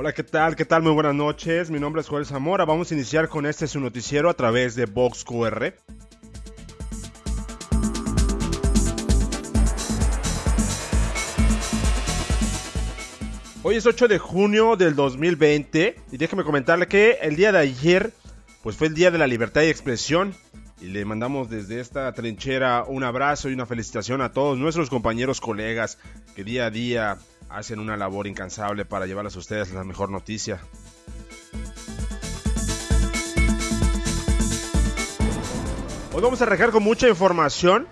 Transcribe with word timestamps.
Hola, 0.00 0.12
¿qué 0.12 0.22
tal? 0.22 0.54
¿Qué 0.54 0.64
tal? 0.64 0.84
Muy 0.84 0.92
buenas 0.92 1.16
noches. 1.16 1.72
Mi 1.72 1.80
nombre 1.80 2.02
es 2.02 2.06
Joel 2.06 2.24
Zamora. 2.24 2.64
Vamos 2.64 2.88
a 2.88 2.94
iniciar 2.94 3.28
con 3.28 3.46
este 3.46 3.66
su 3.66 3.80
noticiero 3.80 4.30
a 4.30 4.34
través 4.34 4.76
de 4.76 4.86
Vox 4.86 5.24
QR. 5.24 5.74
Hoy 13.64 13.74
es 13.74 13.86
8 13.86 14.06
de 14.06 14.18
junio 14.20 14.76
del 14.76 14.94
2020 14.94 15.96
y 16.12 16.16
déjeme 16.16 16.44
comentarle 16.44 16.86
que 16.86 17.18
el 17.20 17.34
día 17.34 17.50
de 17.50 17.58
ayer 17.58 18.12
pues 18.62 18.76
fue 18.76 18.86
el 18.86 18.94
día 18.94 19.10
de 19.10 19.18
la 19.18 19.26
libertad 19.26 19.62
y 19.62 19.66
expresión 19.66 20.32
y 20.80 20.86
le 20.86 21.04
mandamos 21.06 21.50
desde 21.50 21.80
esta 21.80 22.12
trinchera 22.12 22.84
un 22.86 23.02
abrazo 23.02 23.50
y 23.50 23.52
una 23.52 23.66
felicitación 23.66 24.20
a 24.20 24.30
todos 24.30 24.58
nuestros 24.58 24.90
compañeros 24.90 25.40
colegas 25.40 25.98
que 26.36 26.44
día 26.44 26.66
a 26.66 26.70
día 26.70 27.18
hacen 27.48 27.80
una 27.80 27.96
labor 27.96 28.26
incansable 28.26 28.84
para 28.84 29.06
llevarles 29.06 29.36
a 29.36 29.38
ustedes 29.38 29.72
la 29.72 29.84
mejor 29.84 30.10
noticia. 30.10 30.60
Hoy 36.12 36.22
vamos 36.22 36.40
a 36.40 36.44
arrancar 36.44 36.70
con 36.70 36.82
mucha 36.82 37.08
información. 37.08 37.86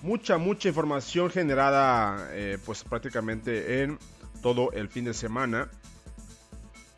Mucha, 0.00 0.38
mucha 0.38 0.68
información 0.68 1.30
generada 1.30 2.28
eh, 2.32 2.58
pues 2.64 2.82
prácticamente 2.84 3.82
en 3.82 3.98
todo 4.40 4.72
el 4.72 4.88
fin 4.88 5.04
de 5.04 5.14
semana. 5.14 5.70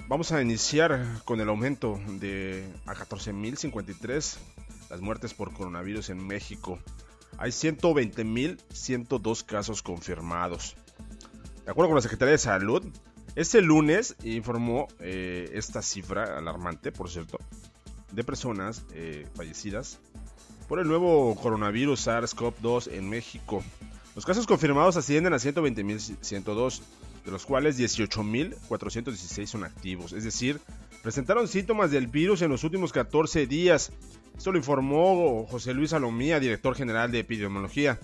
Vamos 0.06 0.32
a 0.32 0.40
iniciar 0.40 1.04
con 1.24 1.40
el 1.40 1.48
aumento 1.48 1.98
de 2.06 2.64
a 2.86 2.94
14.053 2.94 4.36
las 4.90 5.00
muertes 5.00 5.34
por 5.34 5.52
coronavirus 5.52 6.10
en 6.10 6.26
México. 6.26 6.78
Hay 7.38 7.50
120.102 7.50 9.44
casos 9.44 9.82
confirmados. 9.82 10.76
De 11.64 11.70
acuerdo 11.70 11.88
con 11.88 11.96
la 11.96 12.02
Secretaría 12.02 12.32
de 12.32 12.38
Salud, 12.38 12.84
este 13.36 13.60
lunes 13.62 14.14
informó 14.22 14.86
eh, 15.00 15.50
esta 15.54 15.82
cifra 15.82 16.38
alarmante, 16.38 16.92
por 16.92 17.10
cierto, 17.10 17.38
de 18.12 18.22
personas 18.22 18.84
eh, 18.92 19.26
fallecidas 19.34 19.98
por 20.68 20.78
el 20.78 20.86
nuevo 20.86 21.34
coronavirus 21.34 22.06
SARS-CoV-2 22.06 22.92
en 22.92 23.10
México. 23.10 23.64
Los 24.14 24.24
casos 24.24 24.46
confirmados 24.46 24.96
ascienden 24.96 25.32
a 25.32 25.38
120.102, 25.38 26.80
de 27.24 27.30
los 27.30 27.44
cuales 27.44 27.78
18.416 27.78 29.46
son 29.46 29.64
activos, 29.64 30.12
es 30.12 30.22
decir, 30.24 30.60
presentaron 31.02 31.48
síntomas 31.48 31.90
del 31.90 32.06
virus 32.06 32.42
en 32.42 32.50
los 32.50 32.62
últimos 32.64 32.92
14 32.92 33.46
días. 33.46 33.90
Esto 34.36 34.52
lo 34.52 34.58
informó 34.58 35.46
José 35.46 35.72
Luis 35.74 35.90
Salomía, 35.90 36.40
director 36.40 36.74
general 36.74 37.12
de 37.12 37.20
epidemiología. 37.20 38.00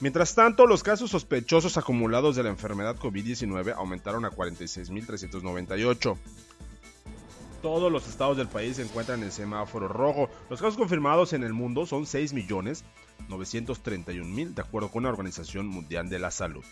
Mientras 0.00 0.34
tanto, 0.34 0.66
los 0.66 0.82
casos 0.82 1.10
sospechosos 1.10 1.76
acumulados 1.76 2.34
de 2.34 2.42
la 2.42 2.48
enfermedad 2.48 2.96
COVID-19 2.96 3.74
aumentaron 3.76 4.24
a 4.24 4.30
46.398. 4.30 6.16
Todos 7.60 7.92
los 7.92 8.08
estados 8.08 8.38
del 8.38 8.48
país 8.48 8.76
se 8.76 8.82
encuentran 8.82 9.22
en 9.22 9.30
semáforo 9.30 9.88
rojo. 9.88 10.30
Los 10.48 10.60
casos 10.60 10.78
confirmados 10.78 11.34
en 11.34 11.44
el 11.44 11.52
mundo 11.52 11.84
son 11.84 12.04
6.931.000, 12.04 14.54
de 14.54 14.62
acuerdo 14.62 14.90
con 14.90 15.02
la 15.02 15.10
Organización 15.10 15.66
Mundial 15.66 16.08
de 16.08 16.18
la 16.18 16.30
Salud. 16.30 16.64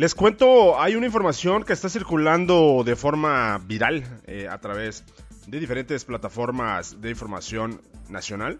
Les 0.00 0.14
cuento, 0.14 0.80
hay 0.80 0.94
una 0.94 1.04
información 1.04 1.62
que 1.62 1.74
está 1.74 1.90
circulando 1.90 2.84
de 2.86 2.96
forma 2.96 3.58
viral 3.58 4.02
eh, 4.26 4.48
a 4.48 4.56
través 4.56 5.04
de 5.46 5.60
diferentes 5.60 6.06
plataformas 6.06 7.02
de 7.02 7.10
información 7.10 7.82
nacional. 8.08 8.58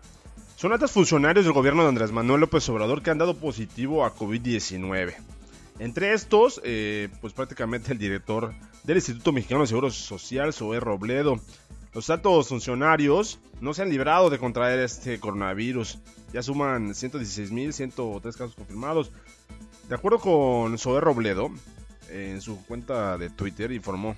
Son 0.57 0.71
altos 0.75 0.91
funcionarios 0.91 1.47
del 1.47 1.55
gobierno 1.55 1.83
de 1.83 1.89
Andrés 1.89 2.13
Manuel 2.13 2.43
López 2.43 2.69
Obrador 2.69 3.01
que 3.01 3.09
han 3.09 3.17
dado 3.17 3.39
positivo 3.39 4.05
a 4.05 4.15
COVID-19. 4.15 5.15
Entre 5.79 6.13
estos, 6.13 6.61
eh, 6.63 7.09
pues 7.23 7.33
prácticamente 7.33 7.93
el 7.93 7.99
director 7.99 8.53
del 8.85 8.99
Instituto 8.99 9.33
Mexicano 9.33 9.63
de 9.63 9.69
Seguro 9.69 9.91
Social, 9.91 10.53
Zoé 10.53 10.79
Robledo. 10.79 11.41
Los 11.95 12.11
altos 12.11 12.49
funcionarios 12.49 13.41
no 13.63 13.73
se 13.73 13.81
han 13.81 13.89
librado 13.89 14.29
de 14.29 14.39
contraer 14.39 14.81
este 14.81 15.19
coronavirus. 15.19 16.01
Ya 16.35 16.43
suman 16.43 16.91
116.103 16.91 18.21
casos 18.23 18.55
confirmados. 18.55 19.11
De 19.91 19.97
acuerdo 19.97 20.21
con 20.21 20.79
Zoe 20.79 21.01
Robledo, 21.01 21.51
en 22.11 22.41
su 22.41 22.65
cuenta 22.65 23.19
de 23.19 23.29
Twitter 23.29 23.73
informó, 23.73 24.15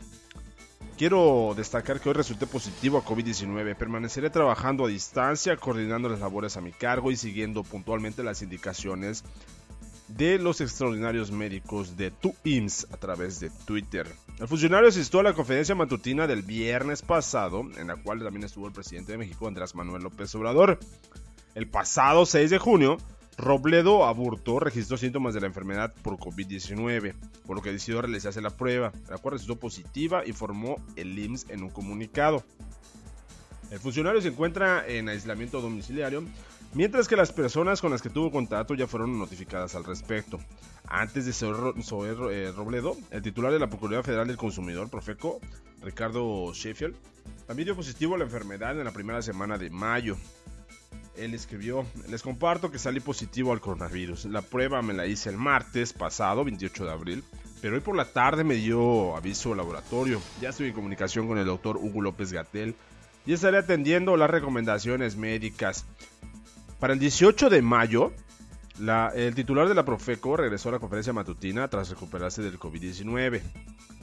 quiero 0.98 1.54
destacar 1.56 1.98
que 1.98 2.10
hoy 2.10 2.14
resulté 2.14 2.46
positivo 2.46 2.98
a 2.98 3.04
COVID-19, 3.06 3.74
permaneceré 3.76 4.28
trabajando 4.28 4.84
a 4.84 4.88
distancia, 4.88 5.56
coordinando 5.56 6.10
las 6.10 6.20
labores 6.20 6.58
a 6.58 6.60
mi 6.60 6.72
cargo 6.72 7.10
y 7.10 7.16
siguiendo 7.16 7.62
puntualmente 7.62 8.22
las 8.22 8.42
indicaciones 8.42 9.24
de 10.08 10.38
los 10.38 10.60
extraordinarios 10.60 11.30
médicos 11.30 11.96
de 11.96 12.10
tu 12.10 12.34
IMSS 12.44 12.88
a 12.92 12.98
través 12.98 13.40
de 13.40 13.48
Twitter. 13.64 14.06
El 14.40 14.48
funcionario 14.48 14.90
asistió 14.90 15.20
a 15.20 15.22
la 15.22 15.32
conferencia 15.32 15.74
matutina 15.74 16.26
del 16.26 16.42
viernes 16.42 17.00
pasado, 17.00 17.62
en 17.78 17.86
la 17.86 17.96
cual 17.96 18.22
también 18.22 18.44
estuvo 18.44 18.66
el 18.66 18.74
presidente 18.74 19.12
de 19.12 19.18
México, 19.18 19.48
Andrés 19.48 19.74
Manuel 19.74 20.02
López 20.02 20.34
Obrador. 20.34 20.78
El 21.54 21.66
pasado 21.66 22.26
6 22.26 22.50
de 22.50 22.58
junio, 22.58 22.98
Robledo 23.38 24.04
Aburto 24.04 24.60
registró 24.60 24.96
síntomas 24.96 25.34
de 25.34 25.40
la 25.40 25.46
enfermedad 25.46 25.94
por 26.02 26.18
COVID-19, 26.18 27.14
por 27.46 27.56
lo 27.56 27.62
que 27.62 27.72
decidió 27.72 28.02
realizarse 28.02 28.42
la 28.42 28.50
prueba, 28.50 28.92
la 29.08 29.18
cual 29.18 29.32
resultó 29.32 29.58
positiva, 29.58 30.26
informó 30.26 30.76
el 30.96 31.18
IMSS 31.18 31.50
en 31.50 31.62
un 31.62 31.70
comunicado. 31.70 32.44
El 33.70 33.78
funcionario 33.78 34.20
se 34.20 34.28
encuentra 34.28 34.86
en 34.86 35.08
aislamiento 35.08 35.62
domiciliario, 35.62 36.24
mientras 36.74 37.08
que 37.08 37.16
las 37.16 37.32
personas 37.32 37.80
con 37.80 37.90
las 37.90 38.02
que 38.02 38.10
tuvo 38.10 38.30
contacto 38.30 38.74
ya 38.74 38.86
fueron 38.86 39.18
notificadas 39.18 39.74
al 39.74 39.84
respecto. 39.84 40.38
Antes 40.86 41.24
de 41.24 41.32
ser 41.32 41.54
eh, 41.54 42.52
Robledo, 42.54 42.98
el 43.10 43.22
titular 43.22 43.50
de 43.50 43.58
la 43.58 43.68
Procuraduría 43.68 44.02
Federal 44.02 44.26
del 44.26 44.36
Consumidor, 44.36 44.90
Profeco, 44.90 45.40
Ricardo 45.80 46.52
Sheffield, 46.52 46.94
también 47.46 47.64
dio 47.64 47.76
positivo 47.76 48.14
a 48.14 48.18
la 48.18 48.24
enfermedad 48.24 48.78
en 48.78 48.84
la 48.84 48.92
primera 48.92 49.22
semana 49.22 49.56
de 49.56 49.70
mayo. 49.70 50.18
Él 51.16 51.34
escribió, 51.34 51.84
les 52.08 52.22
comparto 52.22 52.70
que 52.70 52.78
salí 52.78 53.00
positivo 53.00 53.52
al 53.52 53.60
coronavirus. 53.60 54.24
La 54.26 54.42
prueba 54.42 54.80
me 54.82 54.94
la 54.94 55.06
hice 55.06 55.28
el 55.28 55.36
martes 55.36 55.92
pasado, 55.92 56.44
28 56.44 56.86
de 56.86 56.90
abril, 56.90 57.24
pero 57.60 57.74
hoy 57.74 57.80
por 57.80 57.96
la 57.96 58.06
tarde 58.06 58.44
me 58.44 58.54
dio 58.54 59.14
aviso 59.16 59.54
laboratorio. 59.54 60.20
Ya 60.40 60.48
estoy 60.48 60.68
en 60.68 60.72
comunicación 60.72 61.28
con 61.28 61.38
el 61.38 61.44
doctor 61.44 61.76
Hugo 61.76 62.00
López 62.00 62.32
Gatel 62.32 62.74
y 63.26 63.34
estaré 63.34 63.58
atendiendo 63.58 64.16
las 64.16 64.30
recomendaciones 64.30 65.16
médicas. 65.16 65.84
Para 66.80 66.94
el 66.94 66.98
18 66.98 67.50
de 67.50 67.62
mayo, 67.62 68.12
el 69.14 69.34
titular 69.34 69.68
de 69.68 69.74
la 69.74 69.84
Profeco 69.84 70.36
regresó 70.36 70.70
a 70.70 70.72
la 70.72 70.78
conferencia 70.78 71.12
matutina 71.12 71.68
tras 71.68 71.90
recuperarse 71.90 72.42
del 72.42 72.58
COVID-19. 72.58 73.42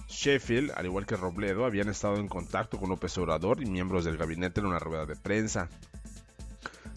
Sheffield, 0.08 0.72
al 0.76 0.86
igual 0.86 1.06
que 1.06 1.18
Robledo, 1.18 1.66
habían 1.66 1.90
estado 1.90 2.18
en 2.18 2.28
contacto 2.28 2.80
con 2.80 2.90
López 2.90 3.18
Obrador 3.18 3.62
y 3.62 3.66
miembros 3.66 4.06
del 4.06 4.18
gabinete 4.18 4.60
en 4.60 4.68
una 4.68 4.80
rueda 4.80 5.06
de 5.06 5.16
prensa. 5.16 5.70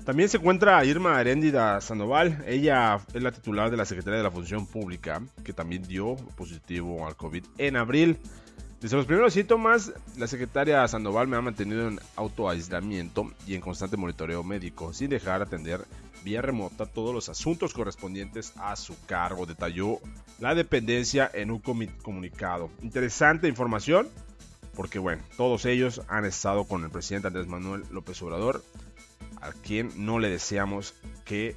También 0.04 0.28
se 0.28 0.38
encuentra 0.38 0.84
Irma 0.84 1.16
Aréndida 1.16 1.80
Sandoval. 1.80 2.44
Ella 2.48 2.98
es 3.14 3.22
la 3.22 3.30
titular 3.30 3.70
de 3.70 3.76
la 3.76 3.84
Secretaría 3.84 4.18
de 4.18 4.24
la 4.24 4.32
Función 4.32 4.66
Pública, 4.66 5.22
que 5.44 5.52
también 5.52 5.86
dio 5.86 6.16
positivo 6.36 7.06
al 7.06 7.14
COVID 7.14 7.44
en 7.58 7.76
abril. 7.76 8.18
Desde 8.80 8.96
los 8.96 9.06
primeros 9.06 9.32
síntomas, 9.32 9.92
la 10.18 10.26
secretaria 10.26 10.88
Sandoval 10.88 11.28
me 11.28 11.36
ha 11.36 11.40
mantenido 11.40 11.86
en 11.86 12.00
autoaislamiento 12.16 13.32
y 13.46 13.54
en 13.54 13.60
constante 13.60 13.96
monitoreo 13.96 14.42
médico, 14.42 14.92
sin 14.92 15.08
dejar 15.08 15.40
atender 15.40 15.82
vía 16.24 16.42
remota 16.42 16.84
todos 16.86 17.14
los 17.14 17.28
asuntos 17.28 17.72
correspondientes 17.72 18.52
a 18.56 18.74
su 18.74 18.96
cargo, 19.06 19.46
detalló 19.46 20.00
la 20.40 20.56
dependencia 20.56 21.30
en 21.32 21.52
un 21.52 21.60
comunicado. 21.60 22.70
Interesante 22.82 23.46
información, 23.46 24.08
porque 24.74 24.98
bueno, 24.98 25.22
todos 25.36 25.64
ellos 25.64 26.02
han 26.08 26.24
estado 26.24 26.64
con 26.64 26.82
el 26.82 26.90
presidente 26.90 27.28
Andrés 27.28 27.46
Manuel 27.46 27.84
López 27.92 28.20
Obrador 28.22 28.64
a 29.42 29.52
quien 29.52 29.92
no 30.06 30.18
le 30.18 30.30
deseamos 30.30 30.94
que 31.24 31.56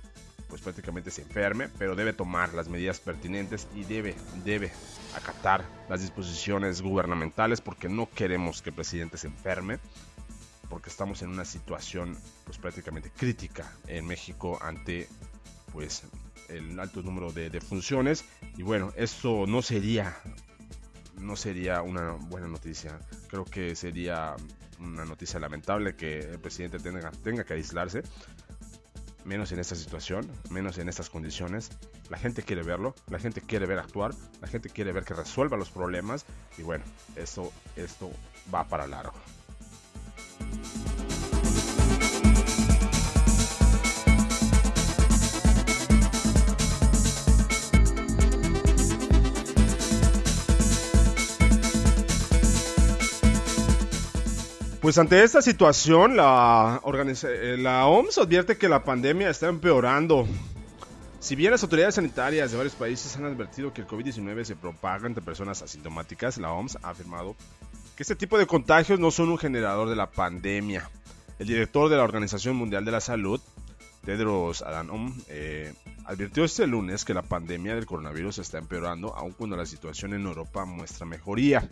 pues 0.49 0.61
prácticamente 0.61 1.11
se 1.11 1.21
enferme, 1.23 1.69
pero 1.77 1.95
debe 1.95 2.13
tomar 2.13 2.53
las 2.53 2.69
medidas 2.69 2.99
pertinentes 2.99 3.67
y 3.75 3.83
debe, 3.83 4.15
debe 4.43 4.71
acatar 5.15 5.65
las 5.89 6.01
disposiciones 6.01 6.81
gubernamentales 6.81 7.61
porque 7.61 7.89
no 7.89 8.09
queremos 8.09 8.61
que 8.61 8.69
el 8.69 8.75
presidente 8.75 9.17
se 9.17 9.27
enferme, 9.27 9.79
porque 10.69 10.89
estamos 10.89 11.21
en 11.21 11.29
una 11.29 11.45
situación 11.45 12.17
pues 12.43 12.57
prácticamente 12.57 13.11
crítica 13.11 13.71
en 13.87 14.05
México 14.05 14.59
ante 14.61 15.07
pues 15.71 16.03
el 16.49 16.79
alto 16.79 17.01
número 17.01 17.31
de, 17.31 17.49
de 17.49 17.61
funciones. 17.61 18.25
Y 18.55 18.63
bueno, 18.63 18.93
esto 18.95 19.45
no 19.47 19.61
sería 19.61 20.15
no 21.25 21.35
sería 21.35 21.81
una 21.81 22.11
buena 22.11 22.47
noticia. 22.47 22.99
Creo 23.27 23.45
que 23.45 23.75
sería 23.75 24.35
una 24.79 25.05
noticia 25.05 25.39
lamentable 25.39 25.95
que 25.95 26.19
el 26.19 26.39
presidente 26.39 26.79
tenga, 26.79 27.11
tenga 27.11 27.43
que 27.43 27.53
aislarse. 27.53 28.03
menos 29.25 29.51
en 29.51 29.57
esta 29.59 29.75
situación, 29.75 30.29
menos 30.51 30.77
en 30.77 30.87
estas 30.87 31.09
condiciones. 31.09 31.71
La 32.09 32.17
gente 32.19 32.43
quiere 32.43 32.61
verlo, 32.61 32.93
la 33.09 33.17
gente 33.17 33.41
quiere 33.41 33.65
ver 33.65 33.79
actuar, 33.79 34.13
la 34.39 34.47
gente 34.47 34.69
quiere 34.69 34.91
ver 34.91 35.03
que 35.03 35.15
resuelva 35.15 35.57
los 35.57 35.71
problemas 35.71 36.25
y 36.59 36.61
bueno, 36.61 36.85
esto, 37.15 37.51
esto 37.75 38.11
va 38.53 38.65
para 38.65 38.85
largo. 38.85 39.15
Pues 54.85 54.99
ante 54.99 55.23
esta 55.23 55.41
situación, 55.41 56.15
la, 56.15 56.79
eh, 56.85 57.65
OMS 57.65 58.19
advierte 58.19 58.55
que 58.55 58.69
la 58.69 58.83
pandemia 58.83 59.31
está 59.31 59.47
empeorando. 59.47 60.27
Si 61.19 61.35
bien 61.35 61.49
las 61.49 61.63
autoridades 61.63 61.95
sanitarias 61.95 62.51
de 62.51 62.57
varios 62.57 62.75
países 62.75 63.17
han 63.17 63.25
advertido 63.25 63.73
que 63.73 63.81
el 63.81 63.87
COVID-19 63.87 64.43
se 64.43 64.55
propaga 64.55 65.07
entre 65.07 65.23
personas 65.23 65.63
asintomáticas, 65.63 66.37
la 66.37 66.51
OMS 66.51 66.77
ha 66.83 66.91
afirmado 66.91 67.35
que 67.95 68.03
este 68.03 68.15
tipo 68.15 68.37
de 68.37 68.45
contagios 68.45 68.99
no 68.99 69.09
son 69.09 69.29
un 69.29 69.39
generador 69.39 69.89
de 69.89 69.95
la 69.95 70.11
pandemia. 70.11 70.87
El 71.39 71.47
director 71.47 71.89
de 71.89 71.97
la 71.97 72.03
Organización 72.03 72.55
Mundial 72.55 72.85
de 72.85 72.91
la 72.91 73.01
Salud, 73.01 73.41
Tedros 74.05 74.61
Adhanom, 74.61 75.13
eh, 75.29 75.73
advirtió 76.05 76.45
este 76.45 76.67
lunes 76.67 77.03
que 77.03 77.13
la 77.15 77.23
pandemia 77.23 77.73
del 77.73 77.87
coronavirus 77.87 78.37
está 78.37 78.59
empeorando, 78.59 79.15
aun 79.15 79.31
cuando 79.31 79.57
la 79.57 79.65
situación 79.65 80.13
en 80.13 80.25
Europa 80.25 80.63
muestra 80.63 81.07
mejoría. 81.07 81.67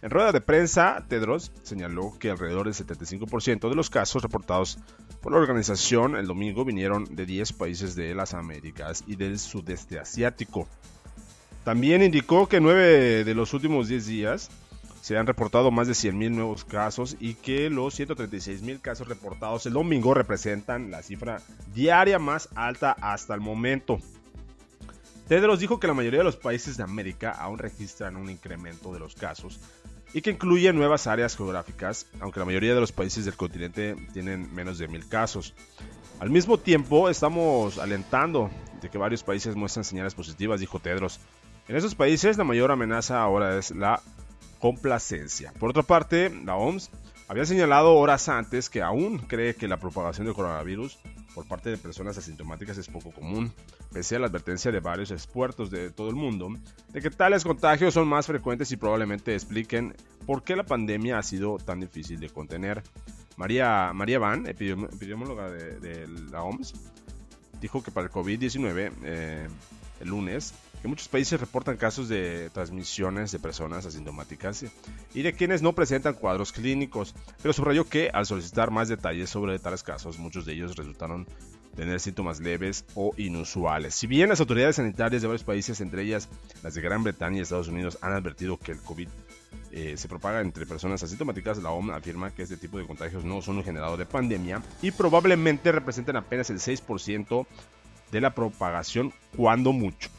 En 0.00 0.10
rueda 0.10 0.32
de 0.32 0.40
prensa, 0.40 1.04
Tedros 1.08 1.52
señaló 1.62 2.16
que 2.18 2.30
alrededor 2.30 2.64
del 2.64 2.74
75% 2.74 3.68
de 3.68 3.74
los 3.74 3.90
casos 3.90 4.22
reportados 4.22 4.78
por 5.20 5.32
la 5.32 5.38
organización 5.38 6.16
el 6.16 6.26
domingo 6.26 6.64
vinieron 6.64 7.04
de 7.04 7.26
10 7.26 7.52
países 7.52 7.94
de 7.94 8.14
las 8.14 8.32
Américas 8.32 9.04
y 9.06 9.16
del 9.16 9.38
sudeste 9.38 9.98
asiático. 9.98 10.66
También 11.64 12.02
indicó 12.02 12.48
que 12.48 12.60
9 12.60 13.24
de 13.24 13.34
los 13.34 13.54
últimos 13.54 13.88
10 13.88 14.06
días 14.06 14.50
se 15.04 15.18
han 15.18 15.26
reportado 15.26 15.70
más 15.70 15.86
de 15.86 15.92
100.000 15.92 16.30
nuevos 16.30 16.64
casos 16.64 17.18
y 17.20 17.34
que 17.34 17.68
los 17.68 18.00
136.000 18.00 18.80
casos 18.80 19.06
reportados 19.06 19.66
el 19.66 19.74
domingo 19.74 20.14
representan 20.14 20.90
la 20.90 21.02
cifra 21.02 21.42
diaria 21.74 22.18
más 22.18 22.48
alta 22.54 22.96
hasta 23.02 23.34
el 23.34 23.42
momento. 23.42 23.98
Tedros 25.28 25.60
dijo 25.60 25.78
que 25.78 25.88
la 25.88 25.92
mayoría 25.92 26.20
de 26.20 26.24
los 26.24 26.36
países 26.36 26.78
de 26.78 26.84
América 26.84 27.32
aún 27.32 27.58
registran 27.58 28.16
un 28.16 28.30
incremento 28.30 28.94
de 28.94 28.98
los 28.98 29.14
casos 29.14 29.60
y 30.14 30.22
que 30.22 30.30
incluye 30.30 30.72
nuevas 30.72 31.06
áreas 31.06 31.36
geográficas, 31.36 32.06
aunque 32.20 32.40
la 32.40 32.46
mayoría 32.46 32.74
de 32.74 32.80
los 32.80 32.92
países 32.92 33.26
del 33.26 33.36
continente 33.36 33.96
tienen 34.14 34.54
menos 34.54 34.78
de 34.78 34.88
mil 34.88 35.06
casos. 35.06 35.52
Al 36.18 36.30
mismo 36.30 36.56
tiempo, 36.56 37.10
estamos 37.10 37.76
alentando 37.76 38.50
de 38.80 38.88
que 38.88 38.96
varios 38.96 39.22
países 39.22 39.54
muestran 39.54 39.84
señales 39.84 40.14
positivas, 40.14 40.60
dijo 40.60 40.78
Tedros. 40.78 41.20
En 41.68 41.76
esos 41.76 41.94
países, 41.94 42.38
la 42.38 42.44
mayor 42.44 42.70
amenaza 42.70 43.20
ahora 43.20 43.58
es 43.58 43.70
la 43.70 44.02
complacencia. 44.64 45.52
Por 45.60 45.68
otra 45.68 45.82
parte, 45.82 46.30
la 46.42 46.56
OMS 46.56 46.88
había 47.28 47.44
señalado 47.44 47.96
horas 47.96 48.30
antes 48.30 48.70
que 48.70 48.80
aún 48.80 49.18
cree 49.18 49.54
que 49.54 49.68
la 49.68 49.76
propagación 49.76 50.24
del 50.24 50.34
coronavirus 50.34 50.98
por 51.34 51.46
parte 51.46 51.68
de 51.68 51.76
personas 51.76 52.16
asintomáticas 52.16 52.78
es 52.78 52.88
poco 52.88 53.12
común, 53.12 53.52
pese 53.92 54.16
a 54.16 54.20
la 54.20 54.28
advertencia 54.28 54.72
de 54.72 54.80
varios 54.80 55.10
expertos 55.10 55.70
de 55.70 55.90
todo 55.90 56.08
el 56.08 56.14
mundo 56.14 56.48
de 56.88 57.02
que 57.02 57.10
tales 57.10 57.44
contagios 57.44 57.92
son 57.92 58.08
más 58.08 58.26
frecuentes 58.26 58.72
y 58.72 58.78
probablemente 58.78 59.34
expliquen 59.34 59.94
por 60.24 60.42
qué 60.42 60.56
la 60.56 60.64
pandemia 60.64 61.18
ha 61.18 61.22
sido 61.22 61.58
tan 61.58 61.80
difícil 61.80 62.18
de 62.18 62.30
contener. 62.30 62.82
María, 63.36 63.92
María 63.92 64.18
Van, 64.18 64.46
epidemióloga 64.46 65.50
de, 65.50 66.08
la 66.30 66.42
OMS, 66.42 66.72
dijo 67.60 67.82
que 67.82 67.90
para 67.90 68.06
el 68.06 68.10
COVID-19, 68.10 68.92
eh, 69.02 69.46
el 70.00 70.08
lunes, 70.08 70.54
que 70.84 70.88
muchos 70.88 71.08
países 71.08 71.40
reportan 71.40 71.78
casos 71.78 72.10
de 72.10 72.50
transmisiones 72.50 73.32
de 73.32 73.38
personas 73.38 73.86
asintomáticas 73.86 74.66
y 75.14 75.22
de 75.22 75.32
quienes 75.32 75.62
no 75.62 75.72
presentan 75.72 76.12
cuadros 76.12 76.52
clínicos, 76.52 77.14
pero 77.40 77.54
subrayó 77.54 77.88
que 77.88 78.10
al 78.12 78.26
solicitar 78.26 78.70
más 78.70 78.90
detalles 78.90 79.30
sobre 79.30 79.58
tales 79.58 79.82
casos, 79.82 80.18
muchos 80.18 80.44
de 80.44 80.52
ellos 80.52 80.76
resultaron 80.76 81.26
tener 81.74 82.00
síntomas 82.00 82.38
leves 82.40 82.84
o 82.94 83.14
inusuales. 83.16 83.94
Si 83.94 84.06
bien 84.06 84.28
las 84.28 84.40
autoridades 84.40 84.76
sanitarias 84.76 85.22
de 85.22 85.28
varios 85.28 85.42
países, 85.42 85.80
entre 85.80 86.02
ellas 86.02 86.28
las 86.62 86.74
de 86.74 86.82
Gran 86.82 87.02
Bretaña 87.02 87.38
y 87.38 87.40
Estados 87.40 87.68
Unidos, 87.68 87.96
han 88.02 88.12
advertido 88.12 88.58
que 88.58 88.72
el 88.72 88.78
COVID 88.80 89.08
eh, 89.72 89.94
se 89.96 90.06
propaga 90.06 90.42
entre 90.42 90.66
personas 90.66 91.02
asintomáticas, 91.02 91.62
la 91.62 91.70
OMS 91.70 91.94
afirma 91.94 92.30
que 92.30 92.42
este 92.42 92.58
tipo 92.58 92.76
de 92.76 92.86
contagios 92.86 93.24
no 93.24 93.40
son 93.40 93.56
un 93.56 93.64
generador 93.64 93.98
de 93.98 94.04
pandemia 94.04 94.62
y 94.82 94.90
probablemente 94.90 95.72
representan 95.72 96.16
apenas 96.16 96.50
el 96.50 96.58
6% 96.58 97.46
de 98.12 98.20
la 98.20 98.34
propagación, 98.34 99.14
cuando 99.34 99.72
mucho. 99.72 100.10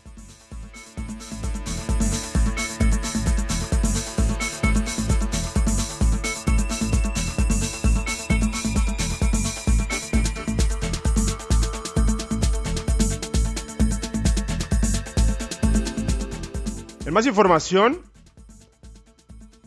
Más 17.16 17.26
información, 17.28 18.02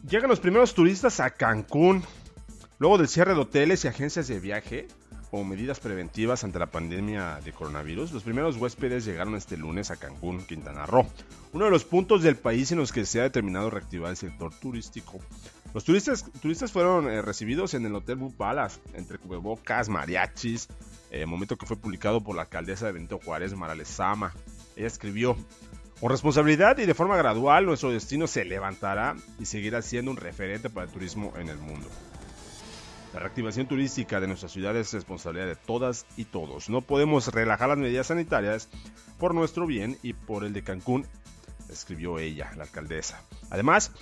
llegan 0.06 0.28
los 0.28 0.38
primeros 0.38 0.74
turistas 0.74 1.18
a 1.18 1.30
Cancún, 1.30 2.04
luego 2.78 2.98
del 2.98 3.08
cierre 3.08 3.32
de 3.32 3.40
hoteles 3.40 3.82
y 3.82 3.88
agencias 3.88 4.28
de 4.28 4.38
viaje 4.38 4.86
o 5.30 5.44
medidas 5.44 5.80
preventivas 5.80 6.44
ante 6.44 6.58
la 6.58 6.66
pandemia 6.66 7.40
de 7.42 7.54
coronavirus. 7.54 8.12
Los 8.12 8.22
primeros 8.22 8.58
huéspedes 8.58 9.06
llegaron 9.06 9.34
este 9.34 9.56
lunes 9.56 9.90
a 9.90 9.96
Cancún, 9.96 10.44
Quintana 10.44 10.84
Roo, 10.84 11.06
uno 11.54 11.64
de 11.64 11.70
los 11.70 11.86
puntos 11.86 12.22
del 12.22 12.36
país 12.36 12.70
en 12.70 12.76
los 12.76 12.92
que 12.92 13.06
se 13.06 13.20
ha 13.20 13.22
determinado 13.22 13.70
reactivar 13.70 14.10
el 14.10 14.18
sector 14.18 14.52
turístico. 14.52 15.18
Los 15.72 15.84
turistas, 15.84 16.30
turistas 16.42 16.70
fueron 16.70 17.08
eh, 17.08 17.22
recibidos 17.22 17.72
en 17.72 17.86
el 17.86 17.94
Hotel 17.94 18.16
Blue 18.16 18.34
Palace, 18.36 18.78
entre 18.92 19.16
cubrebocas, 19.16 19.88
mariachis, 19.88 20.68
eh, 21.10 21.24
momento 21.24 21.56
que 21.56 21.64
fue 21.64 21.78
publicado 21.78 22.22
por 22.22 22.36
la 22.36 22.42
alcaldesa 22.42 22.84
de 22.84 22.92
Benito 22.92 23.18
Juárez, 23.24 23.54
Marales 23.54 23.88
Sama. 23.88 24.34
Ella 24.76 24.86
escribió, 24.86 25.34
con 26.00 26.10
responsabilidad 26.10 26.78
y 26.78 26.86
de 26.86 26.94
forma 26.94 27.16
gradual, 27.16 27.66
nuestro 27.66 27.90
destino 27.90 28.26
se 28.28 28.44
levantará 28.44 29.16
y 29.40 29.46
seguirá 29.46 29.82
siendo 29.82 30.10
un 30.10 30.16
referente 30.16 30.70
para 30.70 30.86
el 30.86 30.92
turismo 30.92 31.32
en 31.36 31.48
el 31.48 31.58
mundo. 31.58 31.88
La 33.12 33.20
reactivación 33.20 33.66
turística 33.66 34.20
de 34.20 34.28
nuestra 34.28 34.48
ciudad 34.48 34.76
es 34.76 34.92
responsabilidad 34.92 35.46
de 35.46 35.56
todas 35.56 36.06
y 36.16 36.24
todos. 36.24 36.68
No 36.68 36.82
podemos 36.82 37.28
relajar 37.28 37.70
las 37.70 37.78
medidas 37.78 38.08
sanitarias 38.08 38.68
por 39.18 39.34
nuestro 39.34 39.66
bien 39.66 39.98
y 40.02 40.12
por 40.12 40.44
el 40.44 40.52
de 40.52 40.62
Cancún, 40.62 41.04
escribió 41.68 42.18
ella, 42.18 42.52
la 42.56 42.64
alcaldesa. 42.64 43.20
Además, 43.50 43.92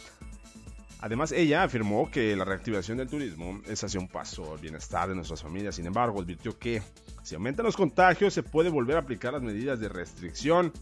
Además, 0.99 1.30
ella 1.30 1.62
afirmó 1.62 2.11
que 2.11 2.35
la 2.35 2.47
reactivación 2.47 2.97
del 2.97 3.09
turismo 3.09 3.61
es 3.66 3.85
hacia 3.85 4.00
un 4.00 4.09
paso 4.09 4.54
al 4.54 4.59
bienestar 4.59 5.09
de 5.09 5.14
nuestras 5.14 5.42
familias. 5.42 5.75
Sin 5.75 5.87
embargo, 5.87 6.20
advirtió 6.20 6.59
que 6.59 6.82
si 7.23 7.35
aumentan 7.35 7.66
los 7.66 7.76
contagios 7.76 8.32
se 8.32 8.42
puede 8.42 8.70
volver 8.70 8.97
a 8.97 9.00
aplicar 9.00 9.35
las 9.35 9.42
medidas 9.42 9.78
de 9.78 9.90
restricción 9.90 10.73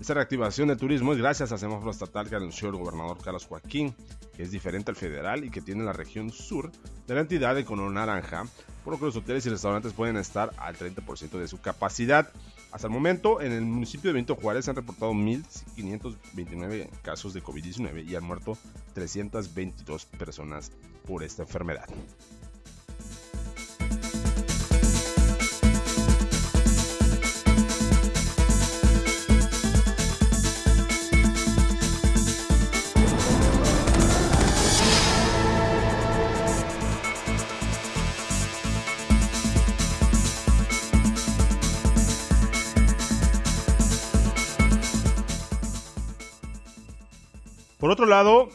esta 0.00 0.14
reactivación 0.14 0.68
del 0.68 0.76
turismo 0.76 1.12
es 1.12 1.18
gracias 1.18 1.52
al 1.52 1.58
semáforo 1.58 1.90
estatal 1.90 2.28
que 2.28 2.36
anunció 2.36 2.68
el 2.68 2.76
gobernador 2.76 3.18
Carlos 3.22 3.46
Joaquín, 3.46 3.94
que 4.36 4.42
es 4.42 4.50
diferente 4.50 4.90
al 4.90 4.96
federal 4.96 5.44
y 5.44 5.50
que 5.50 5.60
tiene 5.60 5.84
la 5.84 5.92
región 5.92 6.30
sur 6.30 6.72
de 7.06 7.14
la 7.14 7.20
entidad 7.20 7.54
de 7.54 7.64
color 7.64 7.90
naranja, 7.92 8.44
por 8.82 8.94
lo 8.94 8.98
que 8.98 9.06
los 9.06 9.16
hoteles 9.16 9.46
y 9.46 9.50
restaurantes 9.50 9.92
pueden 9.92 10.16
estar 10.16 10.50
al 10.58 10.76
30% 10.76 11.38
de 11.38 11.48
su 11.48 11.60
capacidad. 11.60 12.30
Hasta 12.72 12.88
el 12.88 12.92
momento, 12.92 13.40
en 13.40 13.52
el 13.52 13.62
municipio 13.62 14.08
de 14.10 14.14
Benito 14.14 14.34
Juárez 14.34 14.64
se 14.64 14.72
han 14.72 14.76
reportado 14.76 15.12
1.529 15.12 16.90
casos 17.02 17.32
de 17.32 17.42
COVID-19 17.42 18.04
y 18.04 18.16
han 18.16 18.24
muerto 18.24 18.58
322 18.94 20.06
personas 20.06 20.72
por 21.06 21.22
esta 21.22 21.42
enfermedad. 21.42 21.86
Otro 47.94 48.06
lado, 48.06 48.48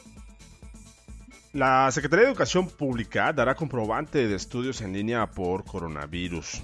la 1.53 1.89
Secretaría 1.91 2.25
de 2.25 2.31
Educación 2.31 2.67
Pública 2.67 3.31
dará 3.31 3.55
comprobante 3.55 4.27
de 4.27 4.35
estudios 4.35 4.81
en 4.81 4.91
línea 4.91 5.27
por 5.27 5.63
coronavirus. 5.63 6.61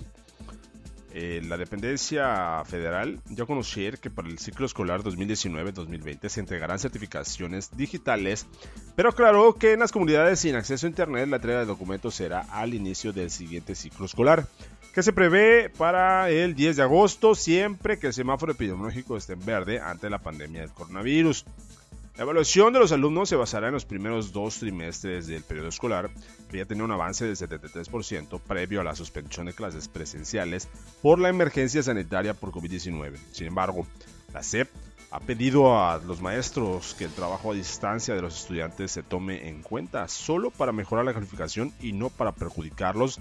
Eh, 1.14 1.42
la 1.48 1.56
dependencia 1.56 2.62
federal 2.66 3.22
dio 3.30 3.46
a 3.46 3.48
conocer 3.48 4.00
que 4.00 4.10
para 4.10 4.28
el 4.28 4.40
ciclo 4.40 4.66
escolar 4.66 5.04
2019-2020 5.04 6.28
se 6.28 6.42
entregarán 6.42 6.78
certificaciones 6.78 7.78
digitales, 7.78 8.46
pero 8.98 9.08
aclaró 9.08 9.56
que 9.56 9.72
en 9.72 9.80
las 9.80 9.94
comunidades 9.94 10.42
sin 10.42 10.56
acceso 10.56 10.86
a 10.86 10.90
Internet 10.90 11.30
la 11.30 11.38
entrega 11.38 11.60
de 11.60 11.66
documentos 11.66 12.16
será 12.16 12.42
al 12.52 12.74
inicio 12.74 13.14
del 13.14 13.32
siguiente 13.32 13.76
ciclo 13.76 14.06
escolar, 14.06 14.48
que 14.94 15.02
se 15.02 15.14
prevé 15.14 15.70
para 15.70 16.30
el 16.30 16.56
10 16.56 16.76
de 16.76 16.84
agosto, 16.84 17.36
siempre 17.36 17.98
que 17.98 18.08
el 18.08 18.14
semáforo 18.14 18.52
epidemiológico 18.52 19.16
esté 19.16 19.34
en 19.34 19.46
verde 19.46 19.80
ante 19.80 20.10
la 20.10 20.20
pandemia 20.20 20.60
del 20.60 20.72
coronavirus. 20.72 21.46
La 22.18 22.24
evaluación 22.24 22.72
de 22.72 22.80
los 22.80 22.94
alumnos 22.94 23.28
se 23.28 23.36
basará 23.36 23.68
en 23.68 23.74
los 23.74 23.84
primeros 23.84 24.32
dos 24.32 24.60
trimestres 24.60 25.28
del 25.28 25.44
periodo 25.44 25.68
escolar, 25.68 26.10
que 26.50 26.60
ya 26.60 26.66
tenía 26.66 26.86
un 26.86 26.92
avance 26.92 27.26
del 27.26 27.36
73% 27.36 28.40
previo 28.40 28.80
a 28.80 28.86
la 28.86 28.96
suspensión 28.96 29.48
de 29.48 29.54
clases 29.54 29.90
presenciales 29.90 30.70
por 31.02 31.20
la 31.20 31.28
emergencia 31.28 31.84
sanitaria 31.84 32.34
por 32.34 32.52
COVID-19. 32.52 33.18
Sin 33.34 33.48
embargo, 33.48 33.86
la 34.34 34.44
SEP 34.44 34.70
ha 35.12 35.20
pedido 35.20 35.78
a 35.78 35.98
los 35.98 36.22
maestros 36.22 36.96
que 36.98 37.04
el 37.04 37.12
trabajo 37.12 37.52
a 37.52 37.56
distancia 37.56 38.16
de 38.16 38.22
los 38.22 38.40
estudiantes 38.40 38.92
se 38.92 39.04
tome 39.04 39.50
en 39.50 39.62
cuenta 39.62 40.08
solo 40.08 40.52
para 40.52 40.72
mejorar 40.72 41.04
la 41.04 41.14
calificación 41.14 41.74
y 41.82 41.92
no 41.92 42.10
para 42.10 42.32
perjudicarlos 42.32 43.20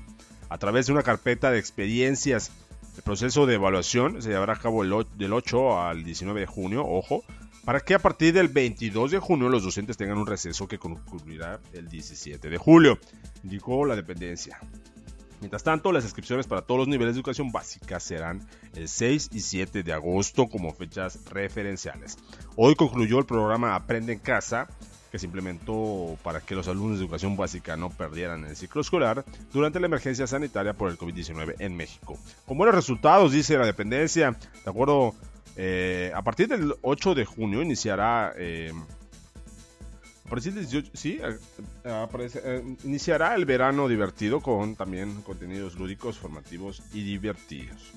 a 0.48 0.58
través 0.58 0.86
de 0.86 0.92
una 0.92 1.02
carpeta 1.02 1.50
de 1.50 1.58
experiencias. 1.58 2.52
El 2.96 3.02
proceso 3.02 3.44
de 3.46 3.54
evaluación 3.54 4.22
se 4.22 4.28
llevará 4.28 4.52
a 4.52 4.60
cabo 4.60 4.84
del 4.84 5.32
8 5.32 5.82
al 5.82 6.04
19 6.04 6.38
de 6.38 6.46
junio, 6.46 6.86
ojo, 6.86 7.24
para 7.64 7.80
que 7.80 7.94
a 7.94 7.99
partir 7.99 8.35
del 8.35 8.49
22 8.49 9.12
de 9.12 9.18
junio 9.18 9.49
los 9.49 9.64
docentes 9.64 9.97
tengan 9.97 10.18
un 10.18 10.26
receso 10.26 10.68
que 10.68 10.78
concluirá 10.78 11.61
el 11.73 11.88
17 11.88 12.50
de 12.50 12.59
julio, 12.59 12.99
indicó 13.42 13.87
la 13.87 13.97
dependencia. 13.97 14.59
Mientras 15.40 15.62
tanto, 15.62 15.92
las 15.92 16.04
inscripciones 16.04 16.47
para 16.47 16.62
todos 16.62 16.78
los 16.78 16.88
niveles 16.88 17.14
de 17.14 17.18
educación 17.18 17.52
básica 17.52 18.00
serán 18.00 18.47
el 18.75 18.88
6 18.88 19.30
y 19.33 19.40
7 19.40 19.83
de 19.83 19.92
agosto 19.92 20.47
como 20.47 20.73
fechas 20.73 21.18
referenciales. 21.26 22.16
Hoy 22.56 22.75
concluyó 22.75 23.18
el 23.18 23.26
programa 23.26 23.75
Aprende 23.75 24.14
en 24.14 24.21
Casa, 24.21 24.68
que 25.11 25.18
se 25.18 25.26
implementó 25.26 26.16
para 26.23 26.40
que 26.40 26.54
los 26.54 26.66
alumnos 26.66 26.99
de 26.99 27.04
educación 27.04 27.37
básica 27.37 27.76
no 27.76 27.90
perdieran 27.90 28.44
el 28.44 28.56
ciclo 28.56 28.80
escolar 28.80 29.25
durante 29.52 29.80
la 29.80 29.87
emergencia 29.87 30.26
sanitaria 30.26 30.73
por 30.73 30.90
el 30.90 30.99
COVID-19 30.99 31.56
en 31.59 31.76
México. 31.76 32.18
Con 32.47 32.56
buenos 32.56 32.75
resultados, 32.75 33.30
dice 33.30 33.59
la 33.59 33.66
dependencia, 33.66 34.30
de 34.30 34.71
acuerdo 34.71 35.14
eh, 35.56 36.12
a 36.14 36.23
partir 36.23 36.49
del 36.49 36.75
8 36.82 37.14
de 37.14 37.25
junio 37.25 37.62
iniciará. 37.62 38.34
Eh, 38.37 38.73
sí, 40.94 41.20
eh, 41.84 42.64
iniciará 42.84 43.34
el 43.34 43.44
verano 43.44 43.87
divertido 43.87 44.40
con 44.40 44.75
también 44.75 45.23
contenidos 45.23 45.76
lúdicos, 45.76 46.18
formativos 46.18 46.82
y 46.92 47.04
divertidos. 47.04 47.92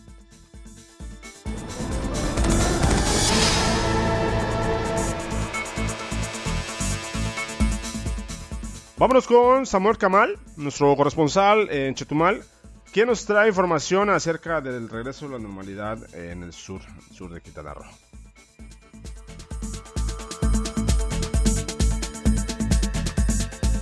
Vámonos 9.00 9.28
con 9.28 9.68
Samuel 9.68 10.00
Kamal, 10.00 10.40
nuestro 10.56 10.96
corresponsal 10.96 11.70
en 11.70 11.94
Chetumal, 11.94 12.44
¿Quién 12.98 13.10
nos 13.10 13.26
trae 13.26 13.50
información 13.50 14.10
acerca 14.10 14.60
del 14.60 14.90
regreso 14.90 15.28
a 15.28 15.30
la 15.30 15.38
normalidad 15.38 16.16
en 16.16 16.42
el 16.42 16.52
sur, 16.52 16.82
sur 17.14 17.32
de 17.32 17.42
Quintana 17.42 17.76
Roo? 17.76 17.86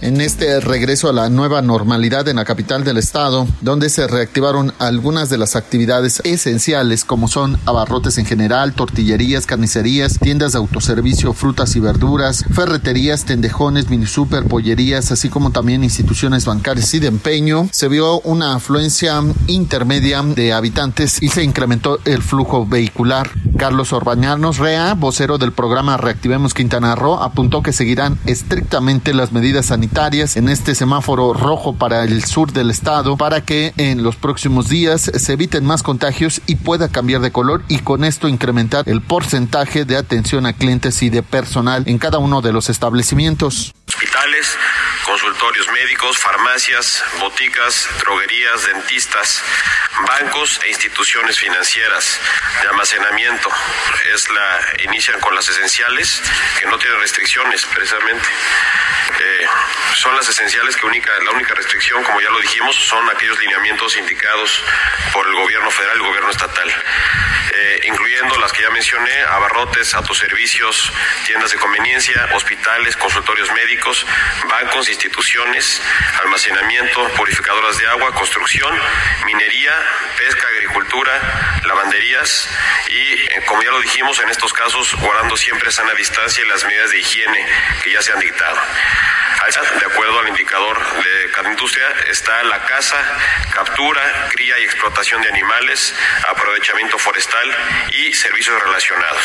En 0.05 0.21
este 0.21 0.59
regreso 0.59 1.09
a 1.09 1.13
la 1.13 1.31
nueva 1.31 1.63
normalidad 1.63 2.27
en 2.27 2.35
la 2.35 2.45
capital 2.45 2.83
del 2.83 2.97
estado, 2.97 3.47
donde 3.61 3.89
se 3.89 4.05
reactivaron 4.05 4.71
algunas 4.77 5.31
de 5.31 5.39
las 5.39 5.55
actividades 5.55 6.21
esenciales 6.23 7.03
como 7.03 7.27
son 7.27 7.57
abarrotes 7.65 8.19
en 8.19 8.27
general, 8.27 8.73
tortillerías, 8.73 9.47
carnicerías, 9.47 10.19
tiendas 10.19 10.51
de 10.51 10.59
autoservicio, 10.59 11.33
frutas 11.33 11.75
y 11.75 11.79
verduras, 11.79 12.45
ferreterías, 12.53 13.25
tendejones, 13.25 13.89
mini 13.89 14.05
super, 14.05 14.45
pollerías, 14.45 15.11
así 15.11 15.29
como 15.29 15.49
también 15.49 15.83
instituciones 15.83 16.45
bancarias 16.45 16.93
y 16.93 16.99
de 16.99 17.07
empeño. 17.07 17.67
Se 17.71 17.87
vio 17.87 18.19
una 18.21 18.53
afluencia 18.53 19.23
intermedia 19.47 20.21
de 20.21 20.53
habitantes 20.53 21.23
y 21.23 21.29
se 21.29 21.43
incrementó 21.43 21.97
el 22.05 22.21
flujo 22.21 22.67
vehicular. 22.67 23.31
Carlos 23.57 23.91
Orbañanos 23.91 24.59
Rea, 24.59 24.93
vocero 24.93 25.39
del 25.39 25.51
programa 25.51 25.97
Reactivemos 25.97 26.53
Quintana 26.53 26.93
Roo, 26.93 27.15
apuntó 27.23 27.63
que 27.63 27.73
seguirán 27.73 28.19
estrictamente 28.27 29.15
las 29.15 29.31
medidas 29.31 29.67
sanitarias 29.67 29.94
en 29.95 30.49
este 30.49 30.75
semáforo 30.75 31.31
rojo 31.33 31.73
para 31.73 32.03
el 32.03 32.25
sur 32.25 32.51
del 32.51 32.69
estado 32.69 33.15
para 33.15 33.39
que 33.39 33.73
en 33.77 34.03
los 34.03 34.17
próximos 34.17 34.67
días 34.67 35.09
se 35.15 35.33
eviten 35.33 35.63
más 35.63 35.83
contagios 35.83 36.41
y 36.47 36.57
pueda 36.57 36.89
cambiar 36.89 37.21
de 37.21 37.31
color 37.31 37.63
y 37.69 37.79
con 37.79 38.03
esto 38.03 38.27
incrementar 38.27 38.89
el 38.89 39.01
porcentaje 39.01 39.85
de 39.85 39.95
atención 39.95 40.47
a 40.47 40.51
clientes 40.51 41.01
y 41.01 41.09
de 41.09 41.23
personal 41.23 41.83
en 41.87 41.97
cada 41.97 42.17
uno 42.17 42.41
de 42.41 42.51
los 42.51 42.69
establecimientos. 42.69 43.73
Hospitales, 43.95 44.59
consultorios 45.05 45.69
médicos, 45.69 46.17
farmacias, 46.17 47.01
boticas, 47.17 47.87
droguerías, 47.99 48.65
dentistas, 48.65 49.41
bancos 50.05 50.59
e 50.65 50.67
instituciones 50.67 51.39
financieras 51.39 52.19
de 52.61 52.67
almacenamiento. 52.67 53.49
Es 54.13 54.29
la 54.29 54.59
inician 54.83 55.17
con 55.21 55.33
las 55.33 55.47
esenciales 55.47 56.21
que 56.59 56.65
no 56.67 56.77
tienen 56.77 56.99
restricciones 56.99 57.65
precisamente. 57.67 58.27
Eh, 59.17 59.47
son 59.93 60.13
las 60.17 60.27
esenciales 60.27 60.75
que 60.75 60.85
única, 60.85 61.11
la 61.23 61.31
única 61.31 61.53
restricción, 61.53 62.03
como 62.03 62.19
ya 62.19 62.29
lo 62.31 62.41
dijimos, 62.41 62.75
son 62.75 63.09
aquellos 63.09 63.39
lineamientos 63.39 63.95
indicados 63.95 64.61
por 65.13 65.25
el 65.25 65.35
gobierno 65.35 65.71
federal 65.71 65.95
y 65.95 66.01
el 66.01 66.07
gobierno 66.07 66.31
estatal, 66.31 66.83
incluyendo 67.87 68.37
las 68.39 68.51
que 68.51 68.63
ya 68.63 68.69
mencioné, 68.69 69.21
abarrotes, 69.23 69.93
autoservicios, 69.93 70.91
tiendas 71.25 71.51
de 71.51 71.57
conveniencia, 71.57 72.29
hospitales, 72.33 72.95
consultorios 72.97 73.51
médicos, 73.51 74.05
bancos, 74.49 74.89
instituciones, 74.89 75.81
almacenamiento, 76.21 77.07
purificadoras 77.15 77.77
de 77.77 77.87
agua, 77.87 78.13
construcción, 78.13 78.73
minería, 79.25 79.73
pesca, 80.17 80.47
agricultura, 80.47 81.61
lavanderías 81.65 82.49
y, 82.89 83.13
eh, 83.13 83.43
como 83.45 83.61
ya 83.63 83.71
lo 83.71 83.81
dijimos, 83.81 84.19
en 84.19 84.29
estos 84.29 84.53
casos 84.53 84.95
guardando 84.95 85.37
siempre 85.37 85.71
sana 85.71 85.93
distancia 85.93 86.43
y 86.43 86.47
las 86.47 86.63
medidas 86.63 86.91
de 86.91 86.99
higiene 86.99 87.45
que 87.83 87.91
ya 87.91 88.01
se 88.01 88.11
han 88.11 88.19
dictado. 88.19 88.59
De 89.45 89.85
acuerdo 89.85 90.19
al 90.19 90.27
indicador 90.27 91.03
de 91.03 91.31
cada 91.31 91.49
industria, 91.51 91.87
está 92.07 92.43
la 92.45 92.65
caza, 92.65 92.97
captura, 93.51 94.29
cría 94.31 94.57
y 94.57 94.63
explotación 94.63 95.21
de 95.21 95.29
animales, 95.29 95.93
aprovechamiento 96.27 96.97
forestal 96.97 97.54
y 97.91 98.13
servicios 98.13 98.55
relacionados. 98.63 99.21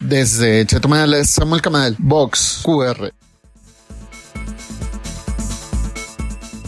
Desde 0.00 0.66
Chetumal, 0.66 1.24
Samuel 1.24 1.62
Camal, 1.62 1.96
Vox 1.98 2.62
QR. 2.64 3.12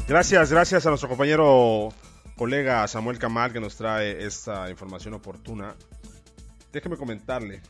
Gracias, 0.08 0.50
gracias 0.50 0.86
a 0.86 0.88
nuestro 0.88 1.08
compañero 1.08 1.92
colega 2.36 2.86
Samuel 2.88 3.18
Camal 3.18 3.52
que 3.52 3.60
nos 3.60 3.76
trae 3.76 4.24
esta 4.24 4.70
información 4.70 5.14
oportuna. 5.14 5.74
Déjeme 6.72 6.96
comentarle. 6.96 7.60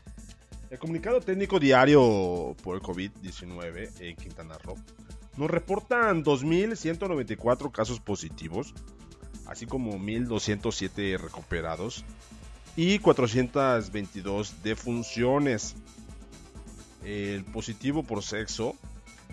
El 0.69 0.77
comunicado 0.77 1.19
técnico 1.19 1.59
diario 1.59 2.55
por 2.63 2.75
el 2.75 2.81
COVID-19 2.81 3.89
en 3.99 4.15
Quintana 4.15 4.57
Roo 4.59 4.77
nos 5.35 5.49
reportan 5.49 6.23
2.194 6.23 7.71
casos 7.71 7.99
positivos, 7.99 8.73
así 9.47 9.65
como 9.65 9.93
1.207 9.93 11.17
recuperados 11.17 12.05
y 12.75 12.99
422 12.99 14.63
defunciones. 14.63 15.75
El 17.03 17.43
positivo 17.45 18.03
por 18.03 18.23
sexo, 18.23 18.75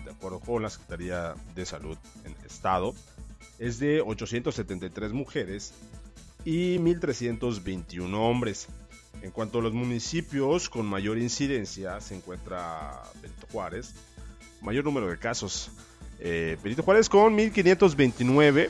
de 0.03 0.11
acuerdo 0.11 0.39
con 0.39 0.63
la 0.63 0.69
Secretaría 0.69 1.35
de 1.53 1.65
Salud 1.65 1.97
en 2.23 2.35
el 2.39 2.45
Estado, 2.45 2.93
es 3.59 3.79
de 3.79 4.01
873 4.01 5.11
mujeres 5.11 5.73
y 6.45 6.77
1.321 6.77 8.13
hombres. 8.15 8.67
En 9.21 9.31
cuanto 9.31 9.59
a 9.59 9.61
los 9.61 9.73
municipios 9.73 10.69
con 10.69 10.85
mayor 10.85 11.17
incidencia, 11.17 11.99
se 12.01 12.15
encuentra 12.15 13.01
Benito 13.21 13.47
Juárez, 13.51 13.95
mayor 14.61 14.85
número 14.85 15.07
de 15.07 15.17
casos, 15.17 15.71
eh, 16.19 16.57
Benito 16.63 16.83
Juárez 16.83 17.09
con 17.09 17.33
1529. 17.35 18.69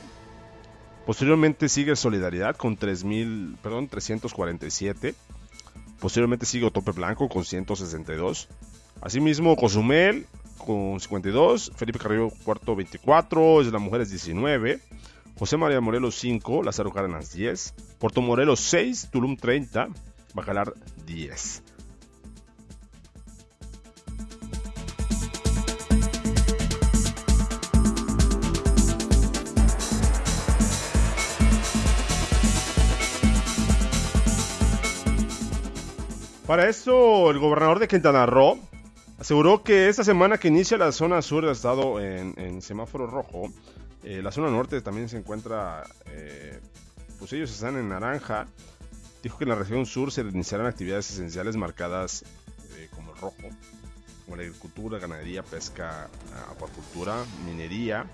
Posteriormente 1.08 1.70
sigue 1.70 1.96
Solidaridad 1.96 2.54
con 2.54 2.76
3000, 2.76 3.56
perdón, 3.62 3.88
347. 3.88 5.14
Posteriormente 6.00 6.44
sigue 6.44 6.66
Otope 6.66 6.92
Blanco 6.92 7.30
con 7.30 7.46
162. 7.46 8.46
Asimismo, 9.00 9.56
Cozumel 9.56 10.26
con 10.58 11.00
52. 11.00 11.72
Felipe 11.74 11.98
Carrillo 11.98 12.28
Cuarto 12.44 12.76
24. 12.76 13.62
Es 13.62 13.72
las 13.72 13.80
Mujeres 13.80 14.10
19. 14.10 14.80
José 15.38 15.56
María 15.56 15.80
Morelos 15.80 16.14
5. 16.16 16.62
Lázaro 16.62 16.92
Cárdenas 16.92 17.32
10. 17.32 17.72
Puerto 17.98 18.20
Morelos 18.20 18.60
6. 18.60 19.08
Tulum 19.10 19.38
30. 19.38 19.88
Bacalar 20.34 20.74
10. 21.06 21.62
Para 36.48 36.66
esto, 36.66 37.30
el 37.30 37.38
gobernador 37.38 37.78
de 37.78 37.86
Quintana 37.86 38.24
Roo 38.24 38.58
aseguró 39.18 39.62
que 39.62 39.90
esta 39.90 40.02
semana 40.02 40.38
que 40.38 40.48
inicia 40.48 40.78
la 40.78 40.92
zona 40.92 41.20
sur 41.20 41.42
del 41.42 41.52
estado 41.52 42.00
en, 42.00 42.62
semáforo 42.62 43.06
rojo, 43.06 43.52
eh, 44.02 44.22
la 44.22 44.32
zona 44.32 44.48
norte 44.48 44.80
también 44.80 45.10
se 45.10 45.18
encuentra 45.18 45.84
eh, 46.06 46.58
pues 47.18 47.34
ellos 47.34 47.50
están 47.50 47.76
en 47.76 47.90
naranja. 47.90 48.46
Dijo 49.22 49.36
que 49.36 49.44
en 49.44 49.50
la 49.50 49.56
región 49.56 49.84
sur 49.84 50.10
se 50.10 50.22
iniciarán 50.22 50.66
actividades 50.66 51.10
esenciales 51.10 51.54
marcadas 51.54 52.24
eh, 52.78 52.88
como 52.96 53.12
el 53.12 53.18
rojo, 53.18 53.42
como 54.24 54.36
la 54.36 54.44
agricultura, 54.44 54.98
ganadería, 54.98 55.42
pesca, 55.42 56.08
acuacultura, 56.50 57.26
minería, 57.44 58.06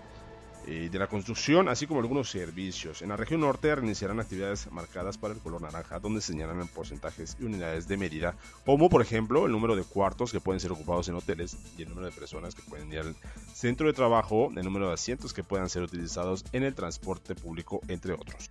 de 0.66 0.98
la 0.98 1.06
construcción, 1.06 1.68
así 1.68 1.86
como 1.86 2.00
algunos 2.00 2.30
servicios. 2.30 3.02
En 3.02 3.10
la 3.10 3.16
región 3.16 3.40
norte 3.40 3.74
reiniciarán 3.74 4.20
actividades 4.20 4.70
marcadas 4.72 5.18
para 5.18 5.34
el 5.34 5.40
color 5.40 5.62
naranja, 5.62 5.98
donde 5.98 6.20
señalan 6.20 6.66
porcentajes 6.68 7.36
y 7.40 7.44
unidades 7.44 7.86
de 7.86 7.96
medida, 7.96 8.34
como 8.64 8.88
por 8.88 9.02
ejemplo 9.02 9.46
el 9.46 9.52
número 9.52 9.76
de 9.76 9.84
cuartos 9.84 10.32
que 10.32 10.40
pueden 10.40 10.60
ser 10.60 10.72
ocupados 10.72 11.08
en 11.08 11.14
hoteles 11.14 11.56
y 11.76 11.82
el 11.82 11.88
número 11.90 12.06
de 12.06 12.12
personas 12.12 12.54
que 12.54 12.62
pueden 12.62 12.92
ir 12.92 13.00
al 13.00 13.14
centro 13.52 13.86
de 13.86 13.92
trabajo, 13.92 14.50
el 14.56 14.64
número 14.64 14.88
de 14.88 14.94
asientos 14.94 15.34
que 15.34 15.44
puedan 15.44 15.68
ser 15.68 15.82
utilizados 15.82 16.44
en 16.52 16.62
el 16.62 16.74
transporte 16.74 17.34
público, 17.34 17.80
entre 17.88 18.14
otros. 18.14 18.48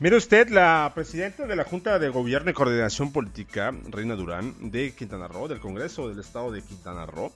Mire 0.00 0.16
usted, 0.16 0.48
la 0.48 0.90
presidenta 0.94 1.46
de 1.46 1.54
la 1.54 1.64
Junta 1.64 1.98
de 1.98 2.08
Gobierno 2.08 2.50
y 2.50 2.54
Coordinación 2.54 3.12
Política, 3.12 3.70
Reina 3.90 4.16
Durán, 4.16 4.70
de 4.70 4.94
Quintana 4.94 5.28
Roo, 5.28 5.46
del 5.46 5.60
Congreso 5.60 6.08
del 6.08 6.20
Estado 6.20 6.50
de 6.50 6.62
Quintana 6.62 7.04
Roo, 7.04 7.30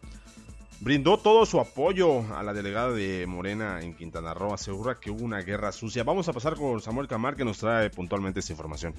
brindó 0.81 1.19
todo 1.19 1.45
su 1.45 1.61
apoyo 1.61 2.25
a 2.35 2.43
la 2.43 2.55
delegada 2.55 2.93
de 2.93 3.27
Morena 3.27 3.83
en 3.83 3.95
Quintana 3.95 4.33
Roo. 4.33 4.55
Asegura 4.55 4.99
que 4.99 5.11
hubo 5.11 5.27
una 5.27 5.43
guerra 5.43 5.73
sucia. 5.73 6.05
Vamos 6.05 6.27
a 6.31 6.33
pasar 6.33 6.55
con 6.55 6.81
Samuel 6.81 7.07
Camar 7.07 7.37
que 7.37 7.45
nos 7.45 7.59
trae 7.59 7.91
puntualmente 7.91 8.41
esta 8.41 8.53
información. 8.53 8.95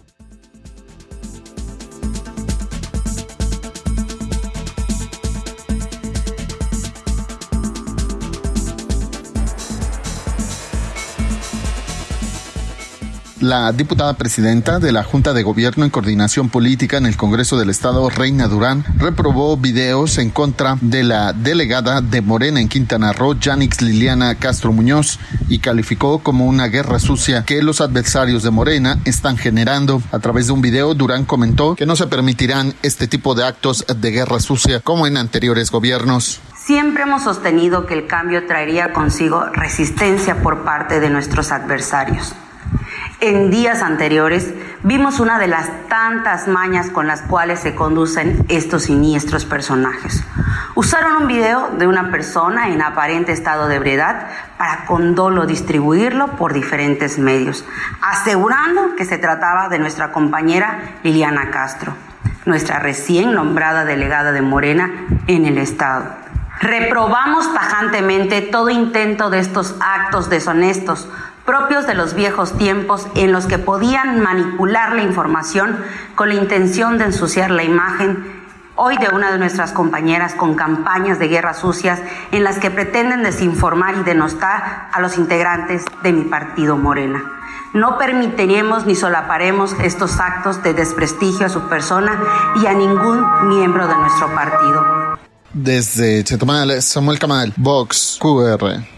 La 13.46 13.72
diputada 13.72 14.16
presidenta 14.16 14.80
de 14.80 14.92
la 14.92 15.04
Junta 15.04 15.32
de 15.32 15.44
Gobierno 15.44 15.86
en 15.86 15.92
Coordinación 15.92 16.50
Política 16.50 16.98
en 16.98 17.06
el 17.06 17.16
Congreso 17.16 17.60
del 17.60 17.70
Estado, 17.70 18.10
Reina 18.10 18.48
Durán, 18.48 18.84
reprobó 18.98 19.56
videos 19.56 20.18
en 20.18 20.32
contra 20.32 20.80
de 20.82 21.04
la 21.04 21.32
delegada 21.32 22.02
de 22.02 22.24
Morena 22.24 22.60
en 22.60 22.70
Quintana 22.70 23.14
Roo, 23.14 23.36
Janix 23.40 23.84
Liliana 23.84 24.34
Castro 24.34 24.74
Muñoz, 24.74 25.20
y 25.48 25.60
calificó 25.60 26.24
como 26.24 26.48
una 26.48 26.70
guerra 26.70 26.98
sucia 26.98 27.46
que 27.46 27.62
los 27.62 27.82
adversarios 27.82 28.42
de 28.42 28.50
Morena 28.50 28.98
están 29.06 29.38
generando. 29.38 30.02
A 30.12 30.18
través 30.18 30.48
de 30.48 30.54
un 30.54 30.64
video, 30.64 30.96
Durán 30.96 31.26
comentó 31.26 31.76
que 31.76 31.86
no 31.86 31.96
se 31.96 32.08
permitirán 32.08 32.74
este 32.82 33.08
tipo 33.08 33.36
de 33.36 33.46
actos 33.46 33.86
de 33.96 34.10
guerra 34.10 34.40
sucia 34.40 34.80
como 34.80 35.06
en 35.06 35.18
anteriores 35.18 35.70
gobiernos. 35.70 36.40
Siempre 36.58 37.04
hemos 37.04 37.22
sostenido 37.22 37.86
que 37.86 37.94
el 37.94 38.08
cambio 38.08 38.48
traería 38.48 38.92
consigo 38.92 39.46
resistencia 39.54 40.42
por 40.42 40.64
parte 40.64 41.00
de 41.00 41.12
nuestros 41.12 41.52
adversarios. 41.52 42.34
En 43.22 43.50
días 43.50 43.82
anteriores 43.82 44.54
vimos 44.84 45.22
una 45.22 45.40
de 45.40 45.48
las 45.48 45.70
tantas 45.88 46.50
mañas 46.50 46.90
con 46.90 47.08
las 47.08 47.22
cuales 47.22 47.62
se 47.62 47.74
conducen 47.74 48.46
estos 48.50 48.84
siniestros 48.84 49.46
personajes. 49.46 50.22
Usaron 50.76 51.24
un 51.24 51.28
video 51.28 51.70
de 51.78 51.88
una 51.88 52.12
persona 52.12 52.68
en 52.68 52.82
aparente 52.82 53.32
estado 53.32 53.70
de 53.70 53.76
ebriedad 53.76 54.28
para 54.58 54.86
con 54.86 55.16
dolo 55.16 55.46
distribuirlo 55.46 56.36
por 56.36 56.52
diferentes 56.52 57.18
medios, 57.18 57.64
asegurando 58.02 58.96
que 58.98 59.06
se 59.06 59.18
trataba 59.18 59.70
de 59.70 59.80
nuestra 59.80 60.12
compañera 60.12 60.98
Liliana 61.04 61.52
Castro, 61.52 61.94
nuestra 62.46 62.80
recién 62.80 63.34
nombrada 63.34 63.86
delegada 63.86 64.34
de 64.34 64.42
Morena 64.42 64.92
en 65.28 65.46
el 65.46 65.58
Estado. 65.58 66.06
Reprobamos 66.60 67.54
tajantemente 67.54 68.42
todo 68.42 68.70
intento 68.70 69.30
de 69.30 69.40
estos 69.40 69.76
actos 69.80 70.30
deshonestos 70.30 71.08
propios 71.46 71.86
de 71.86 71.94
los 71.94 72.16
viejos 72.16 72.58
tiempos 72.58 73.08
en 73.16 73.32
los 73.32 73.46
que 73.46 73.60
podían 73.60 74.20
manipular 74.20 74.96
la 74.96 75.04
información 75.04 75.78
con 76.16 76.30
la 76.30 76.36
intención 76.36 76.98
de 76.98 77.06
ensuciar 77.06 77.52
la 77.52 77.64
imagen 77.64 78.44
hoy 78.76 78.98
de 78.98 79.10
una 79.10 79.32
de 79.32 79.38
nuestras 79.38 79.72
compañeras 79.72 80.34
con 80.34 80.56
campañas 80.56 81.20
de 81.20 81.28
guerras 81.28 81.60
sucias 81.60 82.02
en 82.32 82.44
las 82.44 82.60
que 82.60 82.72
pretenden 82.72 83.24
desinformar 83.24 83.96
y 83.96 84.04
denostar 84.04 84.90
a 84.92 85.00
los 85.00 85.18
integrantes 85.18 85.84
de 86.04 86.12
mi 86.12 86.24
partido 86.24 86.76
Morena. 86.76 87.32
No 87.74 87.98
permitiremos 87.98 88.86
ni 88.86 88.96
solaparemos 88.96 89.74
estos 89.84 90.20
actos 90.20 90.64
de 90.64 90.74
desprestigio 90.74 91.46
a 91.46 91.50
su 91.50 91.62
persona 91.68 92.20
y 92.62 92.66
a 92.66 92.74
ningún 92.74 93.50
miembro 93.50 93.88
de 93.88 93.96
nuestro 93.96 94.34
partido. 94.34 95.18
Desde 95.54 96.24
Chetumal, 96.24 96.82
Samuel 96.82 97.20
Camal, 97.20 97.54
Vox, 97.58 98.18
QR. 98.22 98.95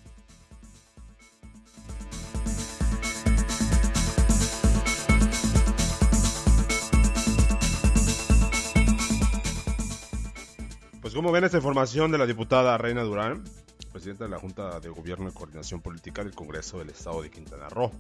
¿Cómo 11.14 11.32
ven 11.32 11.44
esta 11.44 11.58
información 11.58 12.12
de 12.12 12.18
la 12.18 12.26
diputada 12.26 12.78
Reina 12.78 13.02
Durán, 13.02 13.44
presidenta 13.92 14.26
de 14.26 14.30
la 14.30 14.40
Junta 14.40 14.80
de 14.80 14.90
Gobierno 14.90 15.30
y 15.30 15.32
Coordinación 15.32 15.82
Política 15.82 16.24
del 16.24 16.36
Congreso 16.36 16.80
del 16.80 16.90
Estado 16.90 17.22
de 17.22 17.30
Quintana 17.30 17.70
Roo? 17.70 17.92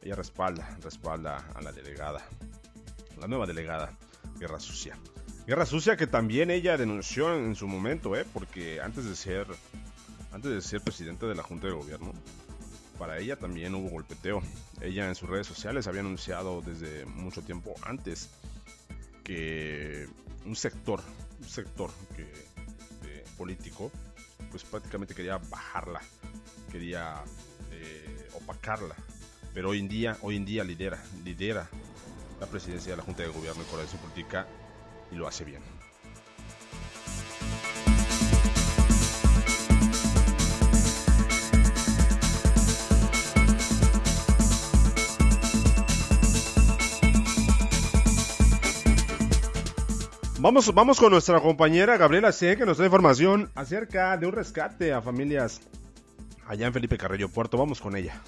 Ella 0.00 0.14
respalda, 0.14 0.78
respalda 0.82 1.44
a 1.54 1.60
la 1.60 1.72
delegada, 1.72 2.24
la 3.18 3.26
nueva 3.26 3.46
delegada, 3.46 3.96
Guerra 4.38 4.60
Sucia. 4.60 4.96
Guerra 5.46 5.66
Sucia 5.66 5.96
que 5.96 6.06
también 6.06 6.50
ella 6.50 6.76
denunció 6.76 7.34
en 7.34 7.54
su 7.56 7.66
momento, 7.66 8.14
¿eh? 8.14 8.24
porque 8.32 8.80
antes 8.80 9.04
de 9.04 9.16
ser, 9.16 9.46
antes 10.32 10.52
de 10.52 10.60
ser 10.60 10.80
presidenta 10.80 11.26
de 11.26 11.34
la 11.34 11.42
Junta 11.42 11.66
de 11.66 11.74
Gobierno, 11.74 12.12
para 12.98 13.18
ella 13.18 13.36
también 13.36 13.74
hubo 13.74 13.90
golpeteo. 13.90 14.42
Ella 14.80 15.08
en 15.08 15.14
sus 15.14 15.28
redes 15.28 15.46
sociales 15.46 15.86
había 15.86 16.00
anunciado 16.00 16.62
desde 16.62 17.04
mucho 17.06 17.42
tiempo 17.42 17.74
antes 17.82 18.30
que 19.24 20.08
un 20.46 20.56
sector 20.56 21.00
sector 21.46 21.90
eh, 22.18 23.24
político, 23.36 23.90
pues 24.50 24.64
prácticamente 24.64 25.14
quería 25.14 25.38
bajarla, 25.38 26.00
quería 26.70 27.22
eh, 27.70 28.28
opacarla. 28.34 28.94
Pero 29.52 29.70
hoy 29.70 29.80
en 29.80 29.88
día, 29.88 30.16
hoy 30.22 30.36
en 30.36 30.44
día 30.44 30.64
lidera, 30.64 31.02
lidera 31.24 31.68
la 32.40 32.46
presidencia 32.46 32.92
de 32.92 32.96
la 32.98 33.02
Junta 33.02 33.22
de 33.22 33.28
Gobierno 33.28 33.62
y 33.62 33.66
Coordinación 33.66 34.00
Política 34.00 34.46
y 35.10 35.16
lo 35.16 35.26
hace 35.26 35.44
bien. 35.44 35.79
Vamos, 50.42 50.72
vamos 50.72 50.98
con 50.98 51.12
nuestra 51.12 51.38
compañera 51.38 51.98
Gabriela 51.98 52.32
C, 52.32 52.56
que 52.56 52.64
nos 52.64 52.78
da 52.78 52.86
información 52.86 53.50
acerca 53.54 54.16
de 54.16 54.26
un 54.26 54.32
rescate 54.32 54.90
a 54.90 55.02
familias 55.02 55.60
allá 56.48 56.66
en 56.66 56.72
Felipe 56.72 56.96
Carrillo 56.96 57.28
Puerto. 57.28 57.58
Vamos 57.58 57.78
con 57.78 57.94
ella. 57.94 58.22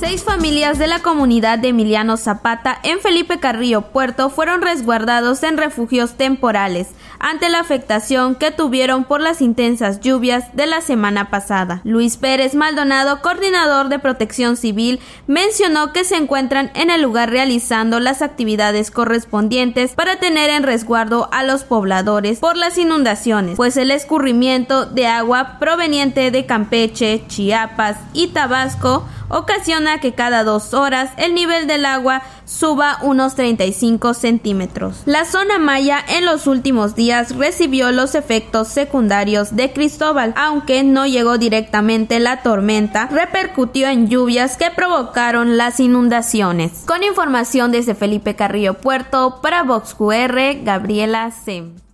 Seis 0.00 0.24
familias 0.24 0.78
de 0.78 0.86
la 0.86 1.02
comunidad 1.02 1.58
de 1.58 1.68
Emiliano 1.68 2.16
Zapata 2.16 2.80
en 2.82 2.98
Felipe 3.00 3.40
Carrillo 3.40 3.82
Puerto 3.92 4.30
fueron 4.30 4.62
resguardados 4.62 5.42
en 5.42 5.58
refugios 5.58 6.16
temporales 6.16 6.88
ante 7.20 7.48
la 7.48 7.60
afectación 7.60 8.34
que 8.34 8.50
tuvieron 8.50 9.04
por 9.04 9.20
las 9.20 9.40
intensas 9.40 10.00
lluvias 10.00 10.54
de 10.54 10.66
la 10.66 10.80
semana 10.80 11.30
pasada. 11.30 11.80
Luis 11.84 12.16
Pérez 12.16 12.54
Maldonado, 12.54 13.20
coordinador 13.22 13.88
de 13.88 13.98
protección 13.98 14.56
civil, 14.56 15.00
mencionó 15.26 15.92
que 15.92 16.04
se 16.04 16.16
encuentran 16.16 16.70
en 16.74 16.90
el 16.90 17.02
lugar 17.02 17.30
realizando 17.30 18.00
las 18.00 18.22
actividades 18.22 18.90
correspondientes 18.90 19.92
para 19.92 20.16
tener 20.16 20.50
en 20.50 20.62
resguardo 20.62 21.28
a 21.32 21.42
los 21.42 21.64
pobladores 21.64 22.38
por 22.38 22.56
las 22.56 22.78
inundaciones, 22.78 23.56
pues 23.56 23.76
el 23.76 23.90
escurrimiento 23.90 24.86
de 24.86 25.06
agua 25.06 25.58
proveniente 25.58 26.30
de 26.30 26.46
Campeche, 26.46 27.24
Chiapas 27.28 27.96
y 28.12 28.28
Tabasco 28.28 29.06
ocasiona 29.28 30.00
que 30.00 30.14
cada 30.14 30.44
dos 30.44 30.74
horas 30.74 31.10
el 31.16 31.34
nivel 31.34 31.66
del 31.66 31.84
agua 31.84 32.22
suba 32.44 32.98
unos 33.02 33.34
35 33.34 34.14
centímetros. 34.14 35.02
La 35.04 35.24
zona 35.24 35.58
maya 35.58 36.02
en 36.08 36.24
los 36.24 36.46
últimos 36.46 36.94
días 36.94 37.36
recibió 37.36 37.92
los 37.92 38.14
efectos 38.14 38.68
secundarios 38.68 39.54
de 39.54 39.72
Cristóbal, 39.72 40.32
aunque 40.36 40.82
no 40.82 41.06
llegó 41.06 41.38
directamente 41.38 42.20
la 42.20 42.42
tormenta, 42.42 43.06
repercutió 43.06 43.88
en 43.88 44.08
lluvias 44.08 44.56
que 44.56 44.70
provocaron 44.70 45.56
las 45.56 45.80
inundaciones. 45.80 46.84
Con 46.86 47.04
información 47.04 47.72
desde 47.72 47.94
Felipe 47.94 48.34
Carrillo 48.34 48.74
Puerto 48.74 49.40
para 49.42 49.62
VoxQR, 49.62 50.64
Gabriela 50.64 51.30
Sem. 51.30 51.87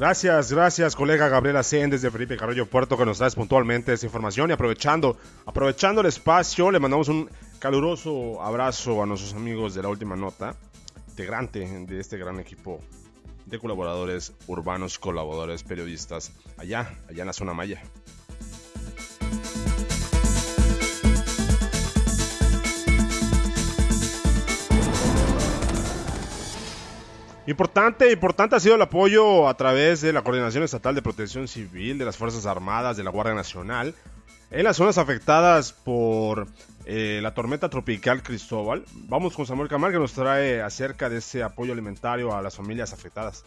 Gracias, 0.00 0.50
gracias, 0.50 0.96
colega 0.96 1.28
Gabriela 1.28 1.62
Sen 1.62 1.90
desde 1.90 2.10
Felipe 2.10 2.38
Carrillo 2.38 2.64
Puerto 2.64 2.96
que 2.96 3.04
nos 3.04 3.18
traes 3.18 3.34
puntualmente 3.34 3.92
esta 3.92 4.06
información 4.06 4.48
y 4.48 4.54
aprovechando, 4.54 5.18
aprovechando 5.44 6.00
el 6.00 6.06
espacio, 6.06 6.70
le 6.70 6.80
mandamos 6.80 7.08
un 7.08 7.28
caluroso 7.58 8.40
abrazo 8.40 9.02
a 9.02 9.06
nuestros 9.06 9.34
amigos 9.34 9.74
de 9.74 9.82
la 9.82 9.90
última 9.90 10.16
nota, 10.16 10.56
integrante 11.06 11.68
de 11.84 12.00
este 12.00 12.16
gran 12.16 12.40
equipo 12.40 12.80
de 13.44 13.58
colaboradores 13.58 14.32
urbanos, 14.46 14.98
colaboradores, 14.98 15.64
periodistas, 15.64 16.32
allá, 16.56 16.96
allá 17.06 17.20
en 17.20 17.26
la 17.26 17.34
zona 17.34 17.52
maya. 17.52 17.82
Importante, 27.50 28.12
importante 28.12 28.54
ha 28.54 28.60
sido 28.60 28.76
el 28.76 28.82
apoyo 28.82 29.48
a 29.48 29.54
través 29.54 30.02
de 30.02 30.12
la 30.12 30.22
Coordinación 30.22 30.62
Estatal 30.62 30.94
de 30.94 31.02
Protección 31.02 31.48
Civil, 31.48 31.98
de 31.98 32.04
las 32.04 32.16
Fuerzas 32.16 32.46
Armadas, 32.46 32.96
de 32.96 33.02
la 33.02 33.10
Guardia 33.10 33.34
Nacional, 33.34 33.96
en 34.52 34.62
las 34.62 34.76
zonas 34.76 34.98
afectadas 34.98 35.72
por 35.72 36.46
eh, 36.84 37.18
la 37.20 37.34
tormenta 37.34 37.68
tropical 37.68 38.22
Cristóbal. 38.22 38.84
Vamos 39.08 39.34
con 39.34 39.46
Samuel 39.46 39.68
Camar 39.68 39.90
que 39.90 39.98
nos 39.98 40.12
trae 40.12 40.62
acerca 40.62 41.10
de 41.10 41.18
ese 41.18 41.42
apoyo 41.42 41.72
alimentario 41.72 42.36
a 42.36 42.40
las 42.40 42.54
familias 42.54 42.92
afectadas. 42.92 43.44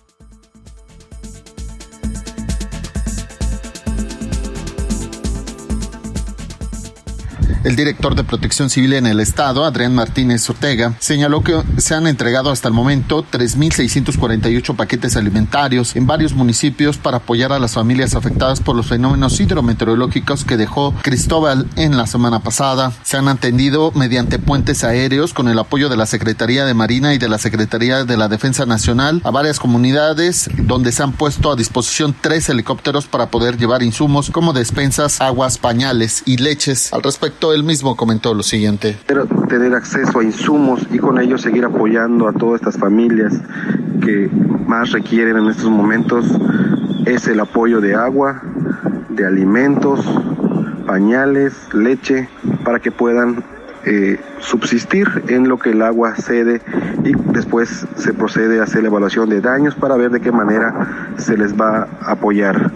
El 7.63 7.77
director 7.77 8.13
de 8.13 8.25
Protección 8.25 8.69
Civil 8.69 8.91
en 8.91 9.05
el 9.05 9.21
Estado, 9.21 9.63
Adrián 9.63 9.95
Martínez 9.95 10.49
Ortega, 10.49 10.95
señaló 10.99 11.43
que 11.43 11.61
se 11.77 11.95
han 11.95 12.07
entregado 12.07 12.51
hasta 12.51 12.67
el 12.67 12.73
momento 12.73 13.25
3.648 13.31 14.75
paquetes 14.75 15.15
alimentarios 15.15 15.95
en 15.95 16.05
varios 16.05 16.33
municipios 16.33 16.97
para 16.97 17.17
apoyar 17.17 17.53
a 17.53 17.59
las 17.59 17.75
familias 17.75 18.15
afectadas 18.15 18.59
por 18.59 18.75
los 18.75 18.87
fenómenos 18.87 19.39
hidrometeorológicos 19.39 20.43
que 20.43 20.57
dejó 20.57 20.93
Cristóbal 21.03 21.65
en 21.77 21.95
la 21.95 22.05
semana 22.05 22.41
pasada. 22.41 22.91
Se 23.03 23.15
han 23.15 23.29
atendido 23.29 23.91
mediante 23.95 24.39
puentes 24.39 24.83
aéreos 24.83 25.33
con 25.33 25.47
el 25.47 25.57
apoyo 25.57 25.87
de 25.87 25.95
la 25.95 26.05
Secretaría 26.05 26.65
de 26.65 26.73
Marina 26.73 27.13
y 27.13 27.17
de 27.17 27.29
la 27.29 27.37
Secretaría 27.37 28.03
de 28.03 28.17
la 28.17 28.27
Defensa 28.27 28.65
Nacional 28.65 29.21
a 29.23 29.31
varias 29.31 29.61
comunidades 29.61 30.49
donde 30.57 30.91
se 30.91 31.01
han 31.01 31.13
puesto 31.13 31.49
a 31.49 31.55
disposición 31.55 32.13
tres 32.19 32.49
helicópteros 32.49 33.05
para 33.05 33.27
poder 33.27 33.57
llevar 33.57 33.83
insumos 33.83 34.31
como 34.31 34.51
despensas, 34.51 35.21
aguas, 35.21 35.57
pañales 35.57 36.23
y 36.25 36.35
leches. 36.35 36.91
Al 36.91 37.03
respecto, 37.03 37.52
él 37.53 37.63
mismo 37.63 37.95
comentó 37.95 38.33
lo 38.33 38.43
siguiente. 38.43 38.97
Tener 39.47 39.75
acceso 39.75 40.19
a 40.19 40.23
insumos 40.23 40.87
y 40.91 40.97
con 40.97 41.19
ello 41.19 41.37
seguir 41.37 41.65
apoyando 41.65 42.27
a 42.27 42.33
todas 42.33 42.61
estas 42.61 42.77
familias 42.77 43.33
que 44.01 44.29
más 44.67 44.91
requieren 44.91 45.37
en 45.37 45.47
estos 45.47 45.69
momentos 45.69 46.25
es 47.05 47.27
el 47.27 47.39
apoyo 47.39 47.81
de 47.81 47.95
agua, 47.95 48.41
de 49.09 49.25
alimentos, 49.25 50.05
pañales, 50.85 51.53
leche, 51.73 52.29
para 52.63 52.79
que 52.79 52.91
puedan 52.91 53.43
eh, 53.85 54.17
subsistir 54.39 55.07
en 55.27 55.49
lo 55.49 55.57
que 55.57 55.71
el 55.71 55.81
agua 55.81 56.15
cede 56.15 56.61
y 57.03 57.11
después 57.33 57.85
se 57.95 58.13
procede 58.13 58.61
a 58.61 58.63
hacer 58.63 58.83
la 58.83 58.87
evaluación 58.87 59.29
de 59.29 59.41
daños 59.41 59.75
para 59.75 59.97
ver 59.97 60.09
de 60.11 60.21
qué 60.21 60.31
manera 60.31 61.15
se 61.17 61.37
les 61.37 61.53
va 61.53 61.89
a 62.01 62.11
apoyar. 62.11 62.71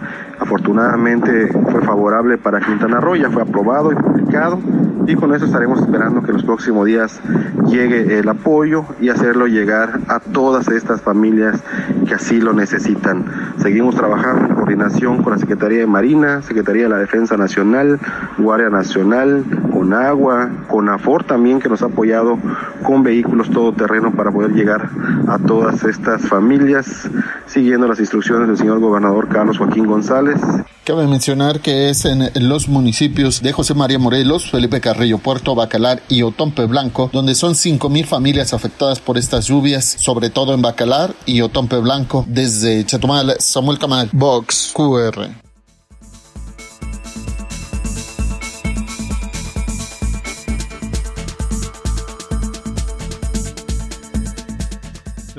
Afortunadamente 0.48 1.50
fue 1.50 1.82
favorable 1.82 2.38
para 2.38 2.62
Quintana 2.62 3.02
Roo, 3.02 3.18
ya 3.18 3.30
fue 3.30 3.42
aprobado 3.42 3.92
y 3.92 3.96
publicado 3.96 4.62
y 5.08 5.16
con 5.16 5.34
eso 5.34 5.46
estaremos 5.46 5.80
esperando 5.80 6.22
que 6.22 6.32
en 6.32 6.38
los 6.38 6.44
próximos 6.44 6.86
días 6.86 7.20
llegue 7.68 8.20
el 8.20 8.28
apoyo 8.28 8.84
y 9.00 9.08
hacerlo 9.08 9.48
llegar 9.48 10.02
a 10.10 10.20
todas 10.20 10.68
estas 10.68 11.02
familias 11.02 11.64
que 12.06 12.14
así 12.14 12.42
lo 12.42 12.52
necesitan. 12.52 13.26
Seguimos 13.58 13.96
trabajando 13.96 14.48
en 14.48 14.56
coordinación 14.56 15.24
con 15.24 15.32
la 15.32 15.40
Secretaría 15.40 15.80
de 15.80 15.88
Marina, 15.88 16.42
Secretaría 16.42 16.84
de 16.84 16.90
la 16.90 16.98
Defensa 16.98 17.38
Nacional, 17.38 18.00
Guardia 18.38 18.70
Nacional, 18.70 19.46
con 19.72 19.94
agua, 19.94 20.50
con 20.68 20.90
AFOR 20.90 21.24
también 21.24 21.60
que 21.60 21.70
nos 21.70 21.82
ha 21.84 21.86
apoyado 21.86 22.38
con 22.84 23.04
vehículos 23.04 23.50
todoterreno 23.50 24.12
para 24.12 24.32
poder 24.32 24.52
llegar 24.52 24.90
a 25.28 25.40
todas 25.40 25.86
estas 25.86 26.28
familias, 26.28 27.10
siguiendo 27.46 27.88
las 27.88 28.00
instrucciones 28.00 28.48
del 28.50 28.58
señor 28.58 28.80
gobernador 28.80 29.30
Carlos 29.30 29.58
Joaquín 29.58 29.86
González. 29.88 30.37
Cabe 30.88 31.06
mencionar 31.06 31.60
que 31.60 31.90
es 31.90 32.06
en 32.06 32.32
los 32.48 32.70
municipios 32.70 33.42
de 33.42 33.52
José 33.52 33.74
María 33.74 34.00
Morelos, 34.00 34.50
Felipe 34.50 34.80
Carrillo 34.80 35.18
Puerto, 35.18 35.54
Bacalar 35.54 36.02
y 36.08 36.22
Otompe 36.22 36.64
Blanco, 36.64 37.10
donde 37.12 37.36
son 37.36 37.56
5.000 37.56 38.06
familias 38.06 38.54
afectadas 38.54 39.02
por 39.02 39.18
estas 39.18 39.48
lluvias, 39.48 39.84
sobre 39.84 40.30
todo 40.30 40.54
en 40.54 40.62
Bacalar 40.62 41.14
y 41.26 41.42
Otompe 41.42 41.78
Blanco. 41.80 42.24
Desde 42.26 42.86
Chetumal, 42.86 43.36
Samuel 43.40 43.80
Camal, 43.80 44.10
Box 44.14 44.72
QR. 44.74 45.47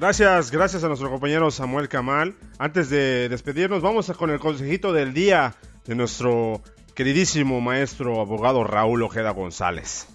Gracias, 0.01 0.53
gracias 0.53 0.85
a 0.85 0.87
nuestro 0.87 1.11
compañero 1.11 1.51
Samuel 1.51 1.89
Camal. 1.89 2.37
Antes 2.61 2.89
de 2.89 3.29
despedirnos, 3.29 3.83
vamos 3.83 4.07
con 4.17 4.31
el 4.31 4.39
consejito 4.39 4.93
del 4.93 5.13
día 5.13 5.57
de 5.87 5.97
nuestro 5.97 6.63
queridísimo 6.95 7.61
maestro 7.61 8.21
abogado 8.21 8.63
Raúl 8.63 9.03
Ojeda 9.03 9.31
González. 9.33 10.07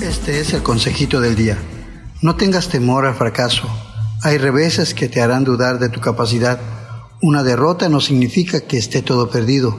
Este 0.00 0.38
es 0.38 0.54
el 0.54 0.62
consejito 0.62 1.20
del 1.20 1.34
día. 1.34 1.58
No 2.22 2.36
tengas 2.36 2.68
temor 2.68 3.06
al 3.06 3.16
fracaso. 3.16 3.68
Hay 4.22 4.38
reveses 4.38 4.94
que 4.94 5.08
te 5.08 5.20
harán 5.20 5.42
dudar 5.42 5.80
de 5.80 5.88
tu 5.88 6.00
capacidad. 6.00 6.60
Una 7.20 7.42
derrota 7.42 7.88
no 7.88 8.00
significa 8.00 8.60
que 8.60 8.78
esté 8.78 9.02
todo 9.02 9.30
perdido. 9.30 9.76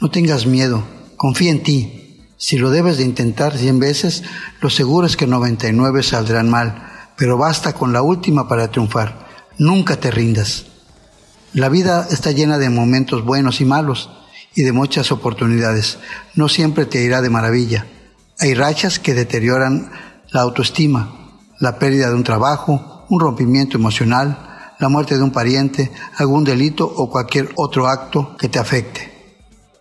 No 0.00 0.10
tengas 0.10 0.46
miedo. 0.46 0.82
Confía 1.16 1.52
en 1.52 1.62
ti. 1.62 1.99
Si 2.42 2.56
lo 2.56 2.70
debes 2.70 2.96
de 2.96 3.04
intentar 3.04 3.54
cien 3.58 3.78
veces, 3.78 4.22
lo 4.62 4.70
seguro 4.70 5.06
es 5.06 5.18
que 5.18 5.26
99 5.26 6.02
saldrán 6.02 6.48
mal, 6.48 6.88
pero 7.14 7.36
basta 7.36 7.74
con 7.74 7.92
la 7.92 8.00
última 8.00 8.48
para 8.48 8.70
triunfar. 8.70 9.28
Nunca 9.58 10.00
te 10.00 10.10
rindas. 10.10 10.64
La 11.52 11.68
vida 11.68 12.08
está 12.10 12.30
llena 12.30 12.56
de 12.56 12.70
momentos 12.70 13.26
buenos 13.26 13.60
y 13.60 13.66
malos 13.66 14.08
y 14.54 14.62
de 14.62 14.72
muchas 14.72 15.12
oportunidades. 15.12 15.98
No 16.34 16.48
siempre 16.48 16.86
te 16.86 17.02
irá 17.02 17.20
de 17.20 17.28
maravilla. 17.28 17.86
Hay 18.38 18.54
rachas 18.54 18.98
que 18.98 19.12
deterioran 19.12 19.92
la 20.30 20.40
autoestima, 20.40 21.42
la 21.58 21.78
pérdida 21.78 22.08
de 22.08 22.14
un 22.14 22.24
trabajo, 22.24 23.04
un 23.10 23.20
rompimiento 23.20 23.76
emocional, 23.76 24.72
la 24.78 24.88
muerte 24.88 25.18
de 25.18 25.22
un 25.22 25.30
pariente, 25.30 25.92
algún 26.16 26.44
delito 26.44 26.86
o 26.86 27.10
cualquier 27.10 27.50
otro 27.56 27.86
acto 27.86 28.34
que 28.38 28.48
te 28.48 28.58
afecte. 28.58 29.09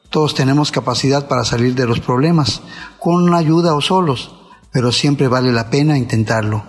Todos 0.10 0.34
tenemos 0.34 0.72
capacidad 0.72 1.28
para 1.28 1.46
salir 1.46 1.76
de 1.76 1.86
los 1.86 2.00
problemas, 2.00 2.62
con 3.00 3.36
ayuda 3.36 3.76
o 3.76 3.82
solos, 3.82 4.32
pero 4.72 4.92
siempre 4.92 5.28
vale 5.28 5.52
la 5.52 5.70
pena 5.70 6.00
intentarlo. 6.00 6.64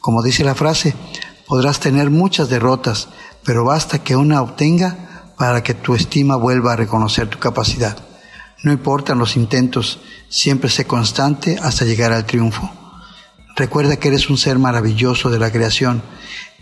Como 0.00 0.20
dice 0.20 0.42
la 0.42 0.56
frase, 0.56 0.94
podrás 1.46 1.78
tener 1.78 2.10
muchas 2.10 2.48
derrotas, 2.48 3.08
pero 3.44 3.64
basta 3.64 4.02
que 4.02 4.16
una 4.16 4.42
obtenga 4.42 5.32
para 5.38 5.62
que 5.62 5.74
tu 5.74 5.94
estima 5.94 6.34
vuelva 6.34 6.72
a 6.72 6.76
reconocer 6.76 7.28
tu 7.28 7.38
capacidad. 7.38 7.96
No 8.64 8.72
importan 8.72 9.18
los 9.18 9.36
intentos, 9.36 10.00
siempre 10.28 10.68
sé 10.68 10.84
constante 10.84 11.58
hasta 11.62 11.84
llegar 11.84 12.12
al 12.12 12.26
triunfo. 12.26 12.68
Recuerda 13.54 13.96
que 13.96 14.08
eres 14.08 14.28
un 14.28 14.38
ser 14.38 14.58
maravilloso 14.58 15.30
de 15.30 15.38
la 15.38 15.52
creación, 15.52 16.02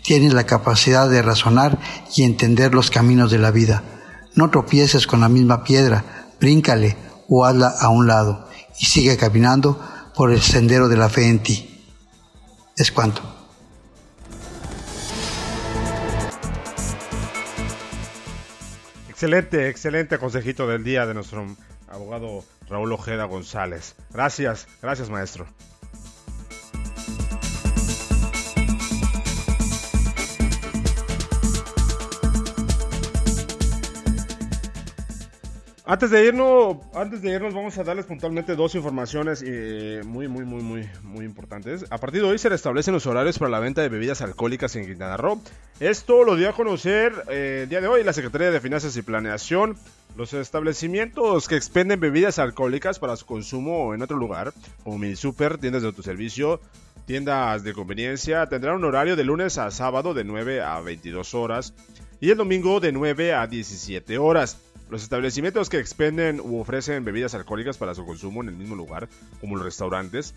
tienes 0.03 0.33
la 0.33 0.45
capacidad 0.45 1.09
de 1.09 1.23
razonar 1.23 1.79
y 2.15 2.23
entender 2.23 2.75
los 2.75 2.91
caminos 2.91 3.31
de 3.31 3.39
la 3.39 3.49
vida 3.49 4.00
no 4.35 4.49
tropieces 4.49 5.07
con 5.07 5.21
la 5.21 5.29
misma 5.29 5.63
piedra, 5.63 6.27
bríncale 6.39 6.97
o 7.27 7.45
hazla 7.45 7.73
a 7.79 7.89
un 7.89 8.07
lado 8.07 8.47
y 8.79 8.85
sigue 8.85 9.17
caminando 9.17 9.79
por 10.15 10.31
el 10.31 10.41
sendero 10.41 10.87
de 10.87 10.97
la 10.97 11.09
fe 11.09 11.27
en 11.27 11.43
ti. 11.43 11.85
Es 12.75 12.91
cuanto. 12.91 13.21
Excelente, 19.09 19.69
excelente 19.69 20.17
consejito 20.17 20.67
del 20.67 20.83
día 20.83 21.05
de 21.05 21.13
nuestro 21.13 21.45
abogado 21.87 22.43
Raúl 22.67 22.91
Ojeda 22.93 23.25
González. 23.25 23.95
Gracias, 24.11 24.67
gracias 24.81 25.09
maestro. 25.09 25.45
Antes 35.91 36.09
de 36.09 36.25
irnos, 36.25 36.77
antes 36.93 37.21
de 37.21 37.31
irnos 37.33 37.53
vamos 37.53 37.77
a 37.77 37.83
darles 37.83 38.05
puntualmente 38.05 38.55
dos 38.55 38.75
informaciones 38.75 39.43
eh, 39.45 39.99
muy, 40.05 40.29
muy, 40.29 40.45
muy, 40.45 40.63
muy, 40.63 40.89
muy 41.03 41.25
importantes. 41.25 41.85
A 41.89 41.97
partir 41.97 42.21
de 42.21 42.29
hoy 42.29 42.37
se 42.37 42.47
restablecen 42.47 42.93
los 42.93 43.07
horarios 43.07 43.37
para 43.37 43.51
la 43.51 43.59
venta 43.59 43.81
de 43.81 43.89
bebidas 43.89 44.21
alcohólicas 44.21 44.73
en 44.77 44.85
Quintana 44.85 45.17
Roo. 45.17 45.41
Esto 45.81 46.23
lo 46.23 46.37
dio 46.37 46.47
a 46.47 46.53
conocer 46.53 47.11
eh, 47.27 47.63
el 47.63 47.69
día 47.69 47.81
de 47.81 47.89
hoy 47.89 48.05
la 48.05 48.13
Secretaría 48.13 48.51
de 48.51 48.61
Finanzas 48.61 48.95
y 48.95 49.01
Planeación. 49.01 49.75
Los 50.15 50.33
establecimientos 50.33 51.49
que 51.49 51.57
expenden 51.57 51.99
bebidas 51.99 52.39
alcohólicas 52.39 52.97
para 52.97 53.17
su 53.17 53.25
consumo 53.25 53.93
en 53.93 54.01
otro 54.01 54.15
lugar, 54.15 54.53
como 54.85 54.97
mi 54.97 55.17
super, 55.17 55.57
tiendas 55.57 55.81
de 55.81 55.89
autoservicio, 55.89 56.61
tiendas 57.05 57.65
de 57.65 57.73
conveniencia, 57.73 58.47
tendrán 58.47 58.77
un 58.77 58.85
horario 58.85 59.17
de 59.17 59.25
lunes 59.25 59.57
a 59.57 59.69
sábado 59.71 60.13
de 60.13 60.23
9 60.23 60.61
a 60.61 60.79
22 60.79 61.33
horas 61.33 61.73
y 62.21 62.29
el 62.29 62.37
domingo 62.37 62.79
de 62.79 62.93
9 62.93 63.33
a 63.33 63.45
17 63.45 64.17
horas. 64.17 64.57
Los 64.91 65.03
establecimientos 65.03 65.69
que 65.69 65.79
expenden 65.79 66.41
u 66.41 66.59
ofrecen 66.59 67.05
bebidas 67.05 67.33
alcohólicas 67.33 67.77
para 67.77 67.95
su 67.95 68.05
consumo 68.05 68.41
en 68.41 68.49
el 68.49 68.57
mismo 68.57 68.75
lugar, 68.75 69.07
como 69.39 69.55
los 69.55 69.63
restaurantes, 69.63 70.33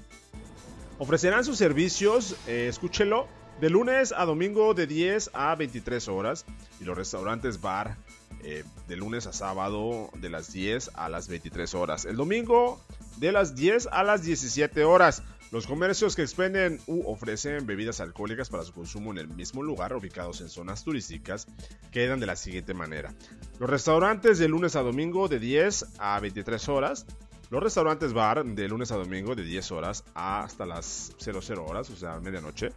ofrecerán 1.00 1.44
sus 1.44 1.58
servicios, 1.58 2.36
eh, 2.46 2.68
escúchelo, 2.68 3.26
de 3.60 3.68
lunes 3.68 4.14
a 4.16 4.24
domingo 4.24 4.72
de 4.72 4.86
10 4.86 5.30
a 5.32 5.56
23 5.56 6.06
horas 6.06 6.46
y 6.80 6.84
los 6.84 6.96
restaurantes 6.96 7.60
bar 7.60 7.96
eh, 8.44 8.62
de 8.86 8.96
lunes 8.96 9.26
a 9.26 9.32
sábado 9.32 10.10
de 10.20 10.30
las 10.30 10.52
10 10.52 10.92
a 10.94 11.08
las 11.08 11.26
23 11.26 11.74
horas. 11.74 12.04
El 12.04 12.14
domingo 12.14 12.80
de 13.16 13.32
las 13.32 13.56
10 13.56 13.88
a 13.90 14.04
las 14.04 14.22
17 14.22 14.84
horas. 14.84 15.24
Los 15.54 15.68
comercios 15.68 16.16
que 16.16 16.22
expenden 16.22 16.80
u 16.88 17.08
ofrecen 17.08 17.64
bebidas 17.64 18.00
alcohólicas 18.00 18.48
para 18.48 18.64
su 18.64 18.72
consumo 18.72 19.12
en 19.12 19.18
el 19.18 19.28
mismo 19.28 19.62
lugar, 19.62 19.94
ubicados 19.94 20.40
en 20.40 20.48
zonas 20.48 20.82
turísticas, 20.82 21.46
quedan 21.92 22.18
de 22.18 22.26
la 22.26 22.34
siguiente 22.34 22.74
manera. 22.74 23.14
Los 23.60 23.70
restaurantes 23.70 24.40
de 24.40 24.48
lunes 24.48 24.74
a 24.74 24.82
domingo 24.82 25.28
de 25.28 25.38
10 25.38 26.00
a 26.00 26.18
23 26.18 26.68
horas. 26.70 27.06
Los 27.50 27.62
restaurantes 27.62 28.12
bar 28.12 28.44
de 28.44 28.68
lunes 28.68 28.90
a 28.90 28.96
domingo 28.96 29.36
de 29.36 29.44
10 29.44 29.70
horas 29.70 30.02
hasta 30.14 30.66
las 30.66 31.12
00 31.18 31.64
horas, 31.64 31.88
o 31.88 31.94
sea, 31.94 32.18
medianoche. 32.18 32.70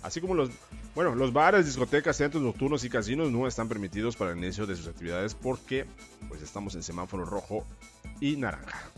Así 0.00 0.20
como 0.20 0.36
los, 0.36 0.50
bueno, 0.94 1.16
los 1.16 1.32
bares, 1.32 1.66
discotecas, 1.66 2.16
centros 2.16 2.44
nocturnos 2.44 2.84
y 2.84 2.90
casinos 2.90 3.32
no 3.32 3.48
están 3.48 3.68
permitidos 3.68 4.14
para 4.14 4.30
el 4.30 4.38
inicio 4.38 4.68
de 4.68 4.76
sus 4.76 4.86
actividades 4.86 5.34
porque 5.34 5.84
pues 6.28 6.42
estamos 6.42 6.76
en 6.76 6.84
semáforo 6.84 7.24
rojo 7.24 7.66
y 8.20 8.36
naranja. 8.36 8.92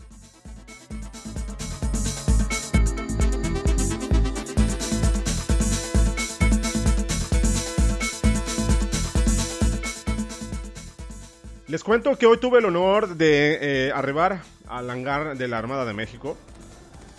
Les 11.73 11.83
cuento 11.83 12.15
que 12.19 12.27
hoy 12.27 12.37
tuve 12.37 12.59
el 12.59 12.65
honor 12.65 13.15
de 13.15 13.87
eh, 13.87 13.91
arribar 13.95 14.43
al 14.67 14.87
hangar 14.91 15.35
de 15.35 15.47
la 15.47 15.57
Armada 15.57 15.85
de 15.85 15.93
México. 15.95 16.37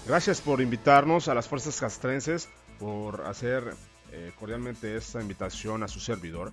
Gracias 0.06 0.40
por 0.40 0.60
invitarnos 0.60 1.26
a 1.26 1.34
las 1.34 1.48
fuerzas 1.48 1.80
castrenses, 1.80 2.48
por 2.78 3.22
hacer 3.22 3.74
eh, 4.12 4.30
cordialmente 4.38 4.94
esta 4.94 5.20
invitación 5.20 5.82
a 5.82 5.88
su 5.88 5.98
servidor, 5.98 6.52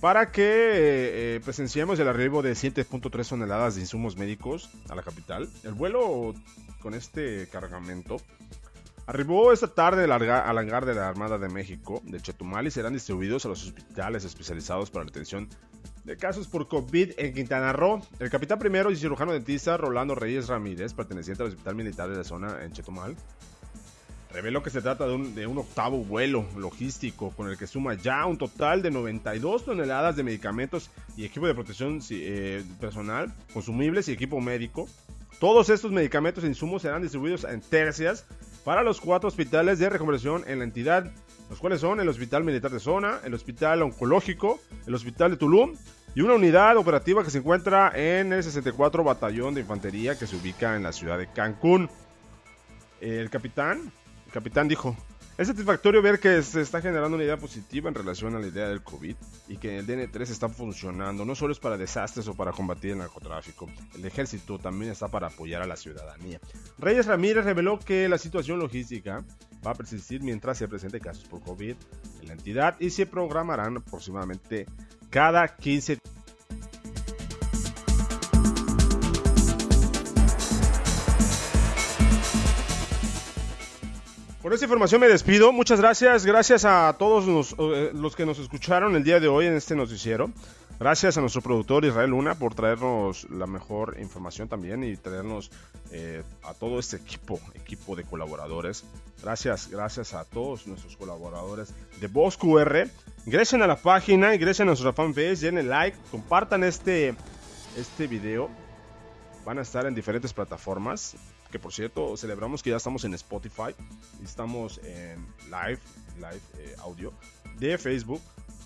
para 0.00 0.30
que 0.30 0.44
eh, 0.44 1.40
presenciemos 1.44 1.98
el 1.98 2.06
arribo 2.06 2.42
de 2.42 2.52
7.3 2.52 3.28
toneladas 3.28 3.74
de 3.74 3.80
insumos 3.80 4.16
médicos 4.16 4.70
a 4.88 4.94
la 4.94 5.02
capital. 5.02 5.50
El 5.64 5.74
vuelo 5.74 6.32
con 6.80 6.94
este 6.94 7.48
cargamento 7.48 8.18
Arribó 9.10 9.52
esta 9.52 9.66
tarde 9.66 10.04
al 10.04 10.58
hangar 10.58 10.86
de 10.86 10.94
la 10.94 11.08
Armada 11.08 11.36
de 11.36 11.48
México 11.48 12.00
de 12.04 12.20
Chetumal 12.20 12.68
y 12.68 12.70
serán 12.70 12.92
distribuidos 12.92 13.44
a 13.44 13.48
los 13.48 13.66
hospitales 13.66 14.24
especializados 14.24 14.88
para 14.88 15.04
la 15.04 15.10
atención 15.10 15.48
de 16.04 16.16
casos 16.16 16.46
por 16.46 16.68
COVID 16.68 17.12
en 17.16 17.34
Quintana 17.34 17.72
Roo. 17.72 18.02
El 18.18 18.30
capitán 18.30 18.58
primero 18.58 18.90
y 18.90 18.96
cirujano 18.96 19.32
dentista 19.32 19.76
Rolando 19.76 20.14
Reyes 20.14 20.48
Ramírez, 20.48 20.94
perteneciente 20.94 21.42
al 21.42 21.50
Hospital 21.50 21.74
Militar 21.74 22.08
de 22.10 22.16
la 22.16 22.24
zona 22.24 22.64
en 22.64 22.72
Chetumal, 22.72 23.16
reveló 24.32 24.62
que 24.62 24.70
se 24.70 24.80
trata 24.80 25.06
de 25.06 25.46
un, 25.46 25.58
octavo 25.58 25.98
vuelo 26.04 26.44
logístico 26.56 27.30
con 27.30 27.48
el 27.48 27.58
que 27.58 27.66
suma 27.66 27.94
ya 27.94 28.24
un 28.26 28.38
total 28.38 28.82
de 28.82 28.90
92 28.90 29.64
toneladas 29.64 30.16
de 30.16 30.22
medicamentos 30.22 30.90
y 31.16 31.24
equipo 31.24 31.46
de 31.46 31.54
protección 31.54 32.00
eh, 32.10 32.64
personal, 32.80 33.32
consumibles 33.52 34.08
y 34.08 34.12
equipo 34.12 34.40
médico. 34.40 34.88
Todos 35.38 35.70
estos 35.70 35.90
medicamentos 35.90 36.44
e 36.44 36.48
insumos 36.48 36.82
serán 36.82 37.02
distribuidos 37.02 37.44
en 37.44 37.60
tercias 37.60 38.26
para 38.64 38.82
los 38.82 39.00
cuatro 39.00 39.28
hospitales 39.28 39.78
de 39.78 39.88
reconversión 39.88 40.44
en 40.46 40.58
la 40.58 40.64
entidad, 40.64 41.10
los 41.50 41.58
cuales 41.58 41.80
son 41.80 41.98
el 42.00 42.08
Hospital 42.08 42.44
Militar 42.44 42.70
de 42.70 42.78
Zona, 42.78 43.20
el 43.24 43.34
Hospital 43.34 43.82
Oncológico, 43.82 44.60
el 44.86 44.94
Hospital 44.94 45.32
de 45.32 45.36
Tulum 45.36 45.74
y 46.14 46.20
una 46.20 46.34
unidad 46.34 46.76
operativa 46.76 47.24
que 47.24 47.30
se 47.30 47.38
encuentra 47.38 47.92
en 47.94 48.32
el 48.32 48.42
64 48.42 49.02
Batallón 49.02 49.54
de 49.54 49.60
Infantería 49.60 50.16
que 50.16 50.28
se 50.28 50.36
ubica 50.36 50.76
en 50.76 50.84
la 50.84 50.92
ciudad 50.92 51.18
de 51.18 51.26
Cancún. 51.26 51.90
El 53.00 53.30
capitán, 53.30 53.92
el 54.26 54.32
capitán 54.32 54.68
dijo, 54.68 54.96
es 55.40 55.46
satisfactorio 55.46 56.02
ver 56.02 56.20
que 56.20 56.42
se 56.42 56.60
está 56.60 56.82
generando 56.82 57.16
una 57.16 57.24
idea 57.24 57.38
positiva 57.38 57.88
en 57.88 57.94
relación 57.94 58.36
a 58.36 58.38
la 58.38 58.46
idea 58.46 58.68
del 58.68 58.82
COVID 58.82 59.16
y 59.48 59.56
que 59.56 59.78
el 59.78 59.86
DN3 59.86 60.28
está 60.28 60.50
funcionando, 60.50 61.24
no 61.24 61.34
solo 61.34 61.54
es 61.54 61.58
para 61.58 61.78
desastres 61.78 62.28
o 62.28 62.34
para 62.34 62.52
combatir 62.52 62.90
el 62.90 62.98
narcotráfico, 62.98 63.66
el 63.94 64.04
ejército 64.04 64.58
también 64.58 64.92
está 64.92 65.08
para 65.08 65.28
apoyar 65.28 65.62
a 65.62 65.66
la 65.66 65.76
ciudadanía. 65.76 66.38
Reyes 66.76 67.06
Ramírez 67.06 67.46
reveló 67.46 67.78
que 67.78 68.06
la 68.06 68.18
situación 68.18 68.58
logística 68.58 69.24
va 69.66 69.70
a 69.70 69.74
persistir 69.74 70.22
mientras 70.22 70.58
se 70.58 70.68
presente 70.68 71.00
casos 71.00 71.24
por 71.24 71.40
COVID 71.40 71.74
en 72.20 72.28
la 72.28 72.34
entidad 72.34 72.76
y 72.78 72.90
se 72.90 73.06
programarán 73.06 73.78
aproximadamente 73.78 74.66
cada 75.08 75.56
15 75.56 75.94
días 75.94 76.19
Con 84.50 84.54
esta 84.56 84.66
información 84.66 85.00
me 85.00 85.06
despido. 85.06 85.52
Muchas 85.52 85.80
gracias. 85.80 86.26
Gracias 86.26 86.64
a 86.64 86.92
todos 86.98 87.24
los, 87.24 87.54
eh, 87.56 87.92
los, 87.94 88.16
que 88.16 88.26
nos 88.26 88.40
escucharon 88.40 88.96
el 88.96 89.04
día 89.04 89.20
de 89.20 89.28
hoy 89.28 89.46
en 89.46 89.54
este 89.54 89.76
noticiero. 89.76 90.28
Gracias 90.80 91.16
a 91.16 91.20
nuestro 91.20 91.40
productor 91.40 91.84
Israel 91.84 92.10
Luna 92.10 92.34
por 92.34 92.56
traernos 92.56 93.30
la 93.30 93.46
mejor 93.46 93.96
información 94.00 94.48
también 94.48 94.82
y 94.82 94.96
traernos 94.96 95.52
eh, 95.92 96.24
a 96.42 96.52
todo 96.54 96.80
este 96.80 96.96
equipo, 96.96 97.38
equipo 97.54 97.94
de 97.94 98.02
colaboradores. 98.02 98.82
Gracias, 99.22 99.68
gracias 99.70 100.14
a 100.14 100.24
todos 100.24 100.66
nuestros 100.66 100.96
colaboradores 100.96 101.72
de 102.00 102.08
Voz 102.08 102.36
QR. 102.36 102.88
Ingresen 103.26 103.62
a 103.62 103.68
la 103.68 103.76
página, 103.76 104.34
ingresen 104.34 104.64
a 104.64 104.70
nuestra 104.70 104.92
fanpage, 104.92 105.38
denle 105.38 105.62
like, 105.62 105.96
compartan 106.10 106.64
este, 106.64 107.14
este 107.76 108.08
video. 108.08 108.50
Van 109.44 109.60
a 109.60 109.62
estar 109.62 109.86
en 109.86 109.94
diferentes 109.94 110.32
plataformas 110.32 111.14
que 111.50 111.58
por 111.58 111.72
cierto 111.72 112.16
celebramos 112.16 112.62
que 112.62 112.70
ya 112.70 112.76
estamos 112.76 113.04
en 113.04 113.14
Spotify, 113.14 113.74
estamos 114.22 114.80
en 114.84 115.26
live, 115.46 115.80
live 116.16 116.40
eh, 116.58 116.76
audio 116.78 117.12
de 117.58 117.76
Facebook. 117.78 118.20